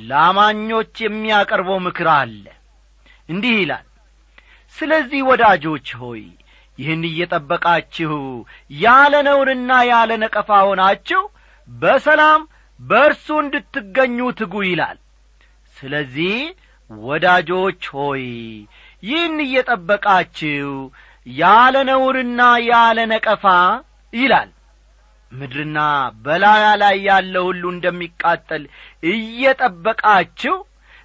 ለአማኞች 0.07 0.95
የሚያቀርበው 1.05 1.79
ምክር 1.87 2.09
አለ። 2.15 2.45
እንዲህ 3.29 3.55
ይላል 3.61 3.87
ስለዚህ 4.75 5.21
ወዳጆች 5.29 5.89
ሆይ 6.01 6.23
ይህን 6.79 7.03
እየጠበቃችሁ 7.09 8.15
ያለ 8.81 9.15
ነውርና 9.29 9.71
ያለ 9.91 10.13
ነቀፋ 10.25 10.51
ሆናችሁ 10.69 11.23
በሰላም 11.69 12.43
በእርሱ 12.81 13.27
እንድትገኙ 13.43 14.19
ትጉ 14.41 14.55
ይላል። 14.67 14.99
ስለዚህ 15.77 16.35
ወዳጆች 16.91 17.83
ሆይ 17.95 18.25
ይህን 19.03 19.39
እየጠበቃችሁ 19.47 20.69
ያለ 21.27 21.77
ነውርና 21.89 22.41
ያለ 22.69 22.99
ነቀፋ 23.13 23.45
ይላል 24.13 24.51
ምድርና 25.33 25.79
በላያ 26.25 26.67
ላይ 26.83 26.97
ያለ 27.07 27.35
ሁሉ 27.47 27.62
እንደሚቃጠል 27.73 28.62
እየጠበቃችሁ 29.12 30.57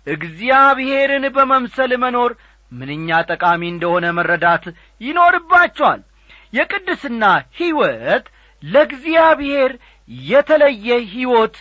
እግዚአብሔርን 0.08 1.26
በመምሰል 1.36 1.92
መኖር 2.04 2.32
ምንኛ 2.72 3.10
ጠቃሚ 3.32 3.62
እንደሆነ 3.72 4.06
መረዳት 4.18 4.66
ይኖርባችኋል። 5.02 6.02
የቅድስና 6.54 7.24
ሕይወት 7.60 8.26
ለእግዚአብሔር 8.64 9.72
የተለየ 10.28 10.88
ሕይወት 11.14 11.56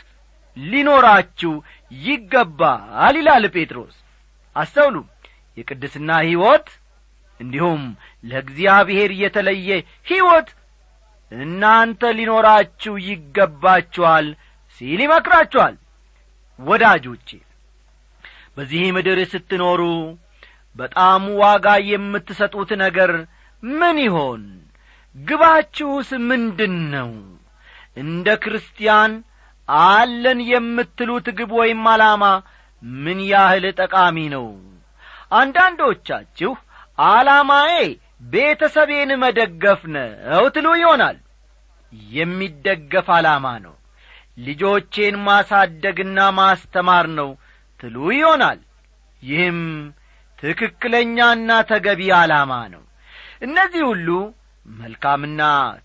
ሊኖራችሁ 0.57 1.53
ይገባል 2.01 3.17
ይላል 3.21 3.45
ጴጥሮስ። 3.55 3.97
አስተውሉ። 4.57 4.97
የቅድስና 5.57 6.11
ሕይወት 6.27 6.69
እንዲሁም 7.41 7.83
ለእግዚአብሔር 8.25 9.11
የተለየ 9.23 9.69
ሕይወት 10.07 10.49
እናንተ 11.33 12.03
ሊኖራችሁ 12.19 12.95
ይገባችኋል 13.09 14.27
ሲል 14.81 15.01
ይመክራችኋል። 15.05 15.75
ወዳጆቼ 16.59 17.29
በዚህ 18.57 18.83
ምድር 18.97 19.19
ስትኖሩ 19.33 19.83
በጣም 20.77 21.23
ዋጋ 21.43 21.67
የምትሰጡት 21.91 22.71
ነገር 22.83 23.11
ምን 23.63 23.97
ይሆን? 24.07 24.43
ግባችሁስ 25.17 26.11
ምንድን 26.29 26.75
ነው 26.95 27.11
እንደ 27.97 28.27
ክርስቲያን 28.43 29.13
አለን 29.69 30.39
የምትሉት 30.51 31.27
ግብ 31.39 31.51
ወይም 31.61 31.83
ዓላማ 31.93 32.25
ምን 33.01 33.19
ያህል 33.33 33.65
ጠቃሚ 33.81 34.17
ነው? 34.35 34.47
አንዳንዶቻችሁ 35.41 36.53
ዓላማዬ 37.09 37.75
ቤተሰቤን 38.21 39.11
መደገፍ 39.23 39.81
ነው 39.95 40.45
ትሉ 40.55 40.67
ይሆናል። 40.81 41.17
የሚደገፍ 42.13 43.09
ዓላማ 43.17 43.47
ነው። 43.65 43.75
ልጆቼን 44.39 45.17
ማሳደግና 45.27 46.19
ማስተማር 46.39 47.07
ነው 47.19 47.31
ትሉ 47.81 47.97
ይሆናል። 48.17 48.61
ይህም 49.23 49.59
ትክክለኛና 50.39 51.51
ተገቢ 51.71 52.01
ዓላማ 52.19 52.53
ነው። 52.75 52.83
እነዚህ 53.43 53.83
ሁሉ 53.91 54.09
መልካምና 54.67 55.43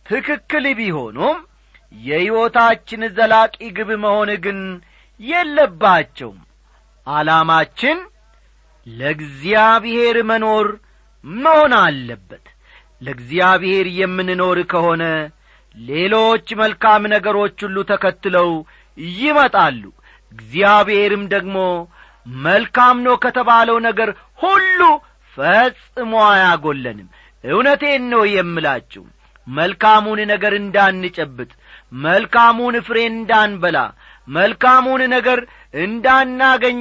ትክክል 0.10 0.66
ቢሆኑም 0.80 1.38
የሕይወታችን 2.02 3.02
ዘላቂ 3.18 3.58
ግብ 3.78 3.90
መሆን 4.04 4.30
ግን 4.46 4.60
የለባቸውም። 5.20 6.40
ዓላማችን 7.08 7.98
ለእግዚአብሔር 8.88 10.18
መኖር 10.30 10.68
መሆን 11.26 11.74
አለበት። 11.82 12.46
ለእግዚአብሔር 13.02 13.88
የምንኖር 14.00 14.60
ከሆነ 14.72 15.04
ሌሎች 15.76 16.48
መልካም 16.60 17.04
ነገሮች 17.14 17.58
ሁሉ 17.66 17.78
ተከትለው 17.90 18.50
ይመጣሉ። 19.18 19.82
እግዚአብሔርም 20.32 21.24
ደግሞ 21.34 21.58
መልካም 22.44 22.98
ነው 23.06 23.16
ከተባለው 23.24 23.78
ነገር 23.88 24.10
ሁሉ 24.40 24.80
ፈጽሞ 25.38 26.14
አያጐለንም 26.30 27.08
እውነቴን 27.44 28.04
ነው 28.14 28.24
የምላችሁ 28.32 29.04
መልካሙን 29.48 30.20
ነገር 30.32 30.54
እንዳንጨብጥ 30.60 31.52
መልካሙን 32.06 32.76
ፍሬ 32.88 33.00
እንዳንበላ 33.12 33.78
መልካሙን 34.28 35.02
ነገር 35.14 35.40
እንዳናገኝ 35.86 36.78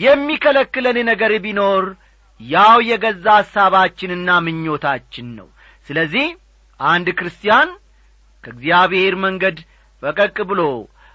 የሚከለክለን 0.00 0.98
ነገር 1.10 1.32
ቢኖር 1.44 1.84
ያው 2.40 2.76
የገዛ 2.88 3.26
ሐሳባችንና 3.38 4.30
ምኞታችን 4.44 5.28
ነው። 5.38 5.48
ስለዚህ 5.88 6.26
አንድ 6.80 7.08
ክርስቲያን 7.18 7.70
ከእግዚአብሔር 8.44 9.14
መንገድ 9.24 9.56
ፈቀቅ 10.02 10.36
ብሎ 10.50 10.62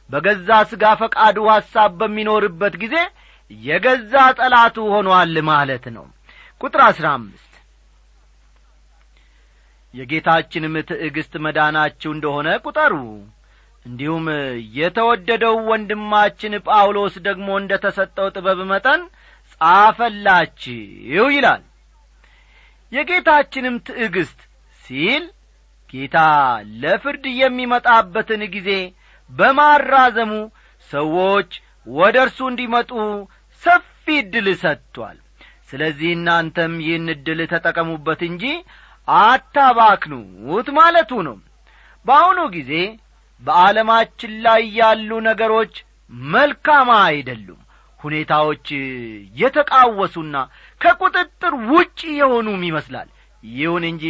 በገዛ 0.09 0.49
ሥጋ 0.71 0.85
ፈቃዱ 0.99 1.37
ሐሳብ 1.51 1.91
በሚኖርበት 1.99 2.75
ጊዜ 2.83 2.95
የገዛ 3.51 4.13
ጠላቱ 4.39 4.77
ሆኗል 4.93 5.35
ማለት 5.49 5.85
ነው። 5.95 6.05
ቁጥር 6.61 6.81
አሥራ 6.87 7.07
አምስት 7.17 7.41
የጌታችንም 9.93 10.73
ትዕግስት 10.89 11.33
መዳናችሁ 11.45 12.09
እንደሆነ 12.15 12.47
ቁጠሩ። 12.65 12.93
እንዲሁም 13.85 14.25
የተወደደው 14.77 15.55
ወንድማችን 15.69 16.53
ጳውሎስ 16.67 17.15
ደግሞ 17.27 17.47
እንደ 17.61 17.73
ተሰጠው 17.83 18.27
ጥበብ 18.35 18.59
መጠን 18.71 19.01
ጻፈላችሁ 19.61 21.25
ይላል። 21.35 21.63
የጌታችንም 22.91 23.75
ትዕግስት 23.87 24.39
ሲል 24.83 25.23
ጌታ 25.93 26.17
ለፍርድ 26.81 27.25
የሚመጣበትን 27.39 28.41
ጊዜ 28.55 28.69
በማራዘሙ 29.29 30.31
ሰዎች 30.89 31.51
ወደ 31.87 32.15
እርሱ 32.25 32.39
እንዲመጡ 32.51 32.91
ሰፊ 33.63 34.05
ዕድል 34.19 34.47
ሰጥቷል። 34.63 35.17
ስለዚህ 35.69 36.09
እናንተም 36.17 36.73
ይህን 36.85 37.07
ዕድል 37.13 37.39
ተጠቀሙበት 37.53 38.21
እንጂ 38.29 38.43
አታባክኑት 39.07 40.67
ማለቱ 40.77 41.11
ነው። 41.27 41.37
በአሁኑ 42.05 42.39
ጊዜ 42.55 42.71
በዓለማችን 43.41 44.33
ላይ 44.45 44.61
ያሉ 44.77 45.09
ነገሮች 45.27 45.73
መልካም 46.31 46.89
አይደሉም 47.01 47.61
ሁኔታዎች 48.05 48.67
የተቃወሱና 49.35 50.35
ከቁጥጥር 50.81 51.53
ውጪ 51.71 51.99
የሆኑም 52.19 52.63
ይመስላል። 52.67 53.09
ይሁን 53.53 53.83
እንጂ 53.89 54.05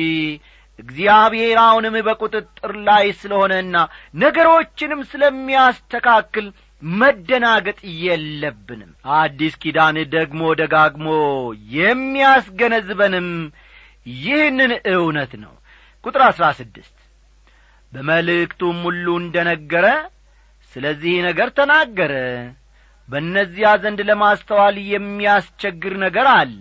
እግዚአብሔር 0.79 1.58
አሁንም 1.63 1.95
በቁጥጥር 2.08 2.71
ላይ 2.88 3.05
ስለሆነና 3.19 3.75
ነገሮችንም 4.17 5.01
ስለሚያስተካክል 5.12 6.47
መደናገጥ 6.81 7.77
የለብንም። 8.01 8.89
አዲስ 9.17 9.53
ኪዳን 9.62 9.97
ደግሞ 10.15 10.41
ደጋግሞ 10.62 11.08
የሚያስገነዝበንም 11.77 13.29
ይህንን 14.17 14.71
እውነት 14.93 15.31
ነው። 15.43 15.53
ቁጥር 16.03 16.21
አሥራ 16.27 16.45
ስድስት 16.60 16.91
በመልእክቱም 17.93 18.77
ሁሉ 18.88 19.08
እንደ 19.21 19.38
ነገረ 19.49 19.88
ስለዚህ 20.73 21.15
ነገር 21.27 21.49
ተናገረ 21.58 22.13
በእነዚያ 23.09 23.67
ዘንድ 23.81 23.99
ለማስተዋል 24.09 24.75
የሚያስቸግር 24.91 25.93
ነገር 26.05 26.27
አለ። 26.35 26.59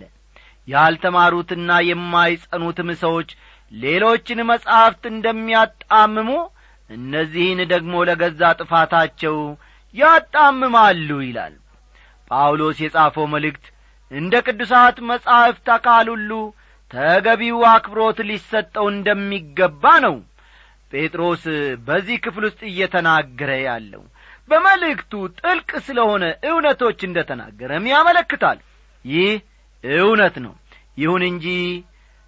ያልተማሩትና 0.67 1.69
የማይጸኑትም 1.87 2.89
ሰዎች 3.03 3.29
ሌሎችን 3.71 4.39
መጻሕፍት 4.49 5.03
እንደሚያጣምሙ 5.11 6.29
እነዚህን 6.89 7.59
ደግሞ 7.71 7.93
ለገዛ 8.09 8.41
ጥፋታቸው 8.59 9.37
ያጣምማሉ 9.93 11.09
ይላል። 11.25 11.55
ጳውሎስ 12.31 12.77
የጻፈው 12.83 13.25
መልእክት 13.33 13.65
እንደ 14.11 14.33
ቅዱሳት 14.47 14.97
መጻሕፍት 15.09 15.67
አካል 15.75 16.07
ሁሉ 16.13 16.31
ተገቢው 16.91 17.59
አክብሮት 17.71 18.19
ሊሰጠው 18.29 18.85
እንደሚገባ 18.91 19.83
ነው። 20.05 20.15
ጴጥሮስ 20.91 21.43
በዚህ 21.87 22.17
ክፍል 22.25 22.43
ውስጥ 22.47 22.61
እየተናገረ 22.69 23.51
ያለው 23.65 24.03
በመልእክቱ 24.49 25.11
ጥልቅ 25.39 25.69
ስለሆነ 25.85 26.23
እውነቶች 26.49 26.99
እንደ 27.07 27.19
ተናገረም 27.29 27.85
ያመለክታል። 27.93 28.57
ይህ 29.05 29.31
እውነት 29.83 30.35
ነው። 30.45 30.53
ይሁን 30.97 31.23
እንጂ 31.29 31.47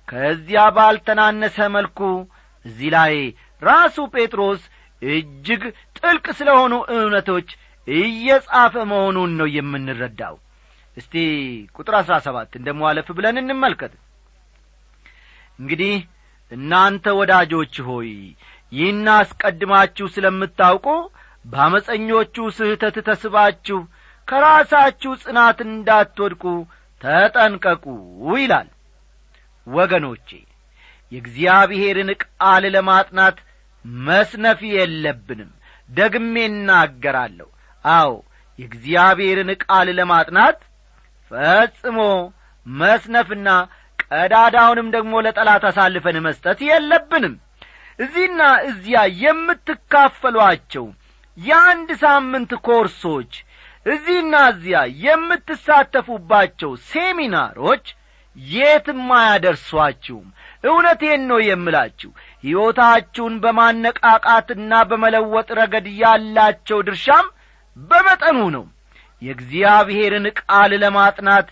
ከዚያ 0.08 0.62
ባልተናነሰ 0.75 1.58
መልኩ 1.75 1.99
እዚህ 2.65 2.89
ላይ 2.95 3.13
ራሱ 3.62 3.97
ጴጥሮስ 4.13 4.62
እጅግ 5.01 5.63
ጥልቅ 5.97 6.25
ስለሆኑ 6.39 6.73
እውነቶች 6.95 7.49
እየጻፈ 7.88 8.73
መሆኑን 8.91 9.32
ነው 9.39 9.47
የምንረዳው። 9.56 10.36
እስቲ 10.97 11.13
ቁጥር 11.75 11.95
አሥራ 11.99 12.15
ሰባትን 12.25 12.65
ደሞ 12.67 12.82
ብለን 13.17 13.39
እንመልከት። 13.41 13.93
እንግዲህ 15.60 15.93
እናንተ 16.51 17.06
ወዳጆች 17.19 17.75
ሆይ 17.88 18.10
ይህን 18.71 19.06
አስቀድማችሁ 19.15 20.06
ስለምታውቁ 20.15 20.86
በአመፀኞቹ 21.45 22.36
ስህተት 22.58 22.97
ተስባችሁ 23.08 23.80
ከራሳችሁ 24.28 25.12
ጽናት 25.21 25.60
እንዳትወድቁ 25.67 26.43
ተጠንቀቁ 27.02 27.86
ይላል። 28.36 28.67
ወገኖቼ 29.67 30.30
የእግዚአብሔርን 31.12 32.10
ቃል 32.23 32.63
ለማጥናት 32.76 33.38
መስነፍ 34.06 34.60
የለብንም። 34.73 35.52
ደግሜ 35.89 36.36
እናገራለሁ። 36.50 37.47
አዎ 37.86 38.12
የእግዚአብሔርን 38.60 39.52
ቃል 39.63 39.88
ለማጥናት 40.00 40.58
ፈጽሞ 41.32 42.00
መስነፍና 42.65 43.50
ቀዳዳውንም 44.04 44.88
ደግሞ 44.95 45.13
ለጠላት 45.26 45.63
አሳልፈን 45.69 46.17
መስጠት 46.26 46.60
የለብንም። 46.67 47.36
እዚህና 48.00 48.41
እዚያ 48.67 49.00
የምትካፈሏቸው 49.21 50.86
የአንድ 51.38 51.89
ሳምንት 52.02 52.52
ኮርሶች 52.67 53.34
እዚህና 53.86 54.36
እዚያ 54.52 54.78
የምትሳተፉባቸው 55.04 56.71
ሴሚናሮች 56.89 57.86
የትም 58.38 59.06
አያደርሷችሁም። 59.17 60.26
እውነቴን 60.63 61.21
ነው 61.30 61.39
የምላችሁ 61.43 62.10
ሕይወታችሁን 62.43 63.36
በማነቃቃትና 63.43 64.73
በመለወጥ 64.89 65.47
ረገድ 65.60 65.88
ያላቸው 66.02 66.80
ድርሻም 66.88 67.28
በመጠኑ 67.78 68.39
ነው። 68.56 68.65
የእግዚአብሔርን 69.21 70.26
ቃል 70.39 70.71
ለማጥናት 70.84 71.47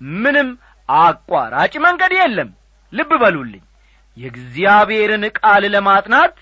ምንም 0.00 0.48
አቋራጭ 0.88 1.74
መንገድ 1.84 2.12
የለም። 2.18 2.50
ልብ 2.92 3.10
በሉልኝ 3.22 3.64
የእግዚአብሔርን 4.16 5.24
ቃል 5.38 5.64
ለማጥናት 5.74 6.34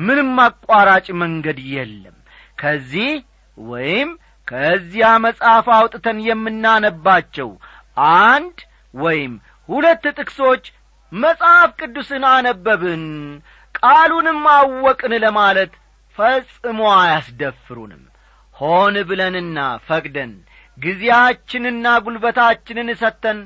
ምንም 0.00 0.32
አቋራጭ 0.44 1.06
መንገድ 1.20 1.58
የለም። 1.74 2.16
ከዚህ 2.58 3.10
ወይም 3.58 4.10
ከዚያ 4.48 5.06
መጽሐፍ 5.24 5.66
አውጥተን 5.76 6.18
የምናነባቸው 6.26 7.50
አንድ 8.24 8.58
ወይም 8.94 9.32
ሁለት 9.68 10.04
ጥቅሶች 10.18 10.64
መጽሐፍ 11.12 11.70
ቅዱስን 11.80 12.24
አነበብን 12.30 13.04
ቃሉንም 13.74 14.42
አወቅን 14.54 15.12
ለማለት 15.24 15.72
ፈጽሞ 16.18 16.80
አያስደፍሩንም። 16.96 18.02
ሆን 18.56 18.94
ብለንና 19.08 19.58
ፈቅደን 19.86 20.32
ጊዜያችንና 20.78 21.86
ጒልበታችንን 22.04 22.88
ሰጥተን 23.00 23.38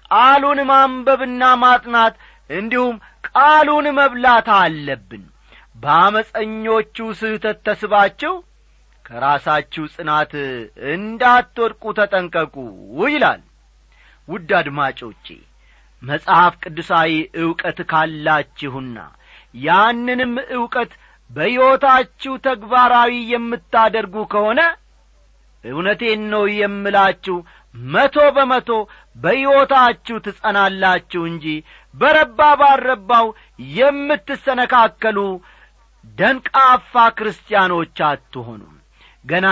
ቃሉን 0.00 0.60
ማንበብና 0.70 1.42
ማጥናት 1.62 2.14
እንዲሁም 2.50 2.96
ቃሉን 3.28 3.86
መብላት 3.98 4.48
አለብን 4.58 5.24
በአመፀኞቹ 5.82 6.96
ስህተት 7.18 7.58
ተስባችሁ 7.66 8.34
ከራሳችሁ 9.04 9.84
ጽናት 9.94 10.32
እንዳትወድቁ 10.94 11.92
ተጠንቀቁ 11.98 12.54
ይላል። 13.06 13.42
ውድ 14.28 14.50
አድማጮቼ 14.58 15.26
መጽሐፍ 16.02 16.54
ቅዱሳዊ 16.62 17.12
ዕውቀት 17.42 17.78
ካላችሁና 17.90 18.98
ያንንም 19.60 20.34
ዕውቀት 20.56 20.92
በሕይወታችሁ 21.30 22.34
ተግባራዊ 22.46 23.12
የምታደርጉ 23.32 24.16
ከሆነ 24.32 24.60
እውነቴን 25.64 26.20
ነው 26.32 26.44
የምላችሁ 26.54 27.36
መቶ 27.74 28.16
በመቶ 28.36 28.70
በሕይወታችሁ 29.16 30.16
ትጸናላችሁ 30.26 31.22
እንጂ 31.30 31.46
በረባ 31.94 32.40
ባረባው 32.60 33.26
የምትሰነካከሉ 33.78 35.18
ደንቃፋ 36.16 36.92
ክርስቲያኖች 37.18 37.98
አትሆኑም 38.08 38.74
ገና 39.24 39.48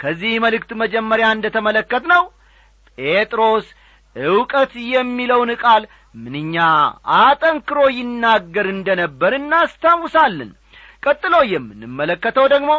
ከዚህ 0.00 0.32
መልእክት 0.44 0.70
መጀመሪያ 0.82 1.26
እንደ 1.34 1.46
ተመለከት 1.56 2.04
ነው 2.12 2.22
ጴጥሮስ 2.98 3.66
ዕውቀት 4.16 4.72
የሚለውን 4.92 5.50
ቃል 5.62 5.82
ምንኛ 6.22 6.56
አጠንክሮ 7.18 7.78
ይናገር 7.98 8.66
እንደ 8.74 8.88
ነበር 9.00 9.32
እናስታውሳለን። 9.38 10.50
ቀጥሎ 11.02 11.34
የምንመለከተው 11.52 12.46
ደግሞ 12.54 12.72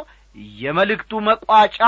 የመልእክቱ 0.60 1.22
መቋጫ 1.30 1.80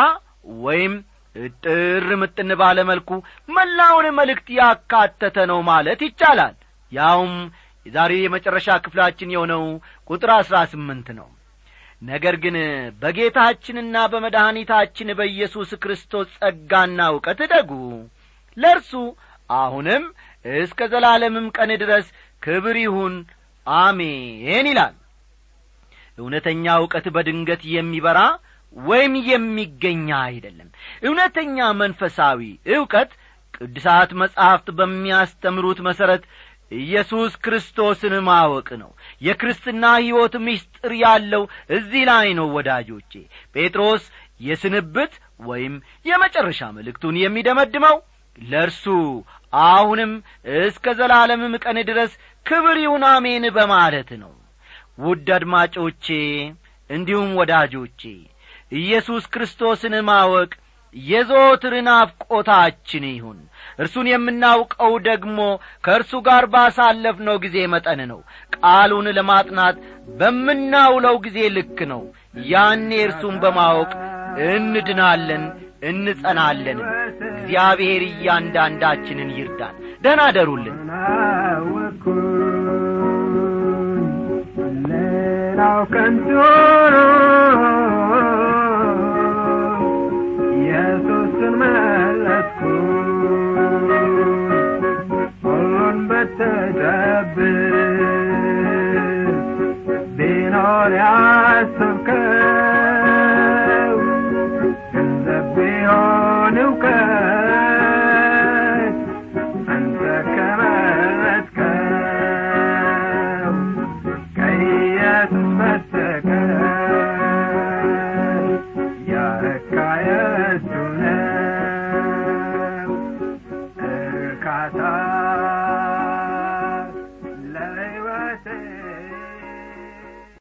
ወይም 0.65 0.95
እጥር 1.35 2.07
ምጥን 2.21 2.49
ባለ 2.59 2.79
መልኩ 2.89 3.09
መላውን 3.49 4.07
መልእክት 4.19 4.47
ያካተተ 4.59 5.37
ነው 5.51 5.59
ማለት 5.69 6.01
ይቻላል። 6.07 6.55
ያውም 6.91 7.33
የዛሬ 7.85 8.11
የመጨረሻ 8.19 8.67
ክፍላችን 8.85 9.33
የሆነው 9.33 9.63
ቁጥር 10.09 10.29
አሥራ 10.35 10.57
ስምንት 10.71 11.07
ነው። 11.19 11.27
ነገር 12.01 12.35
ግን 12.43 12.55
በጌታችንና 13.01 13.95
በመድኃኒታችን 14.13 15.09
በኢየሱስ 15.19 15.69
ክርስቶስ 15.83 16.29
ጸጋና 16.37 16.99
እውቀት 17.11 17.39
እደጉ። 17.45 17.71
ለእርሱ 18.57 18.91
አሁንም 19.55 20.03
እስከ 20.45 20.87
ዘላለምም 20.91 21.47
ቀን 21.57 21.71
ድረስ 21.83 22.07
ክብር 22.41 22.77
ይሁን 22.83 23.13
አሜን 23.67 24.67
ይላል። 24.71 24.95
እውነተኛ 26.17 26.65
እውቀት 26.81 27.05
በድንገት 27.15 27.61
የሚበራ 27.75 28.19
ወይም 28.75 29.13
የሚገኛ 29.29 30.09
አይደለም። 30.27 30.69
እውነተኛ 31.03 31.57
መንፈሳዊ 31.81 32.39
ዕውቀት 32.75 33.11
ቅዱሳት 33.57 34.11
መጻሕፍት 34.21 34.67
በሚያስተምሩት 34.79 35.79
መሠረት 35.87 36.23
ኢየሱስ 36.71 37.33
ክርስቶስን 37.43 38.13
ማወቅ 38.27 38.67
ነው። 38.81 38.91
የክርስትና 39.21 39.83
ሕይወት 39.99 40.35
ምስጢር 40.45 40.93
ያለው 41.01 41.43
እዚህ 41.77 42.03
ላይ 42.09 42.27
ነው 42.39 42.47
ወዳጆቼ። 42.55 43.11
ጴጥሮስ 43.55 44.05
የስንብት 44.41 45.13
ወይም 45.41 45.73
የመጨረሻ 46.05 46.61
መልእክቱን 46.77 47.15
የሚደመድመው 47.21 47.97
ለእርሱ 48.45 48.85
አሁንም 49.53 50.11
እስከ 50.59 50.85
ዘላለምም 50.97 51.53
ቀን 51.63 51.77
ድረስ 51.89 52.11
ክብር 52.45 52.77
ይሁን 52.81 53.03
አሜን 53.11 53.45
በማለት 53.57 54.09
ነው። 54.23 54.33
ውድ 54.99 55.27
አድማጮቼ 55.35 56.05
እንዲሁም 56.89 57.29
ወዳጆቼ 57.39 58.01
ኢየሱስ 58.77 59.23
ክርስቶስን 59.33 59.95
ማወቅ 60.07 60.51
የዘወትር 60.95 61.73
ናፍቆታችን 61.87 63.03
ይሁን 63.09 63.39
እርሱን 63.79 64.07
የምናውቀው 64.09 64.93
ደግሞ 65.07 65.39
ከእርሱ 65.85 66.13
ጋር 66.27 66.45
ባሳለፍነው 66.53 67.37
ጊዜ 67.45 67.57
መጠን 67.73 68.01
ነው። 68.11 68.19
ቃሉን 68.57 69.07
ለማጥናት 69.17 69.77
በምናውለው 70.19 71.17
ጊዜ 71.25 71.37
ልክ 71.57 71.79
ነው። 71.91 72.03
ያኔ 72.47 72.89
እርሱን 73.05 73.35
በማወቅ 73.43 73.91
እንድናለን 74.51 75.43
እንጸናለን። 75.89 76.79
እግዚአብሔር 77.31 78.03
እያንዳንዳችንን 78.09 79.31
ይርዳን 79.37 79.75
ደህና 80.03 80.21
አደሩልን 80.29 80.77
ሌላው 84.87 85.79
ከንቱ 85.91 86.27
በተጨብጥ 96.45 97.37
ቢኖር 100.17 100.91
ያሰብከው 100.99 102.27
ገንዘብ 104.93 105.47
ቢሆን 105.55 106.57
እውቀት 106.63 107.44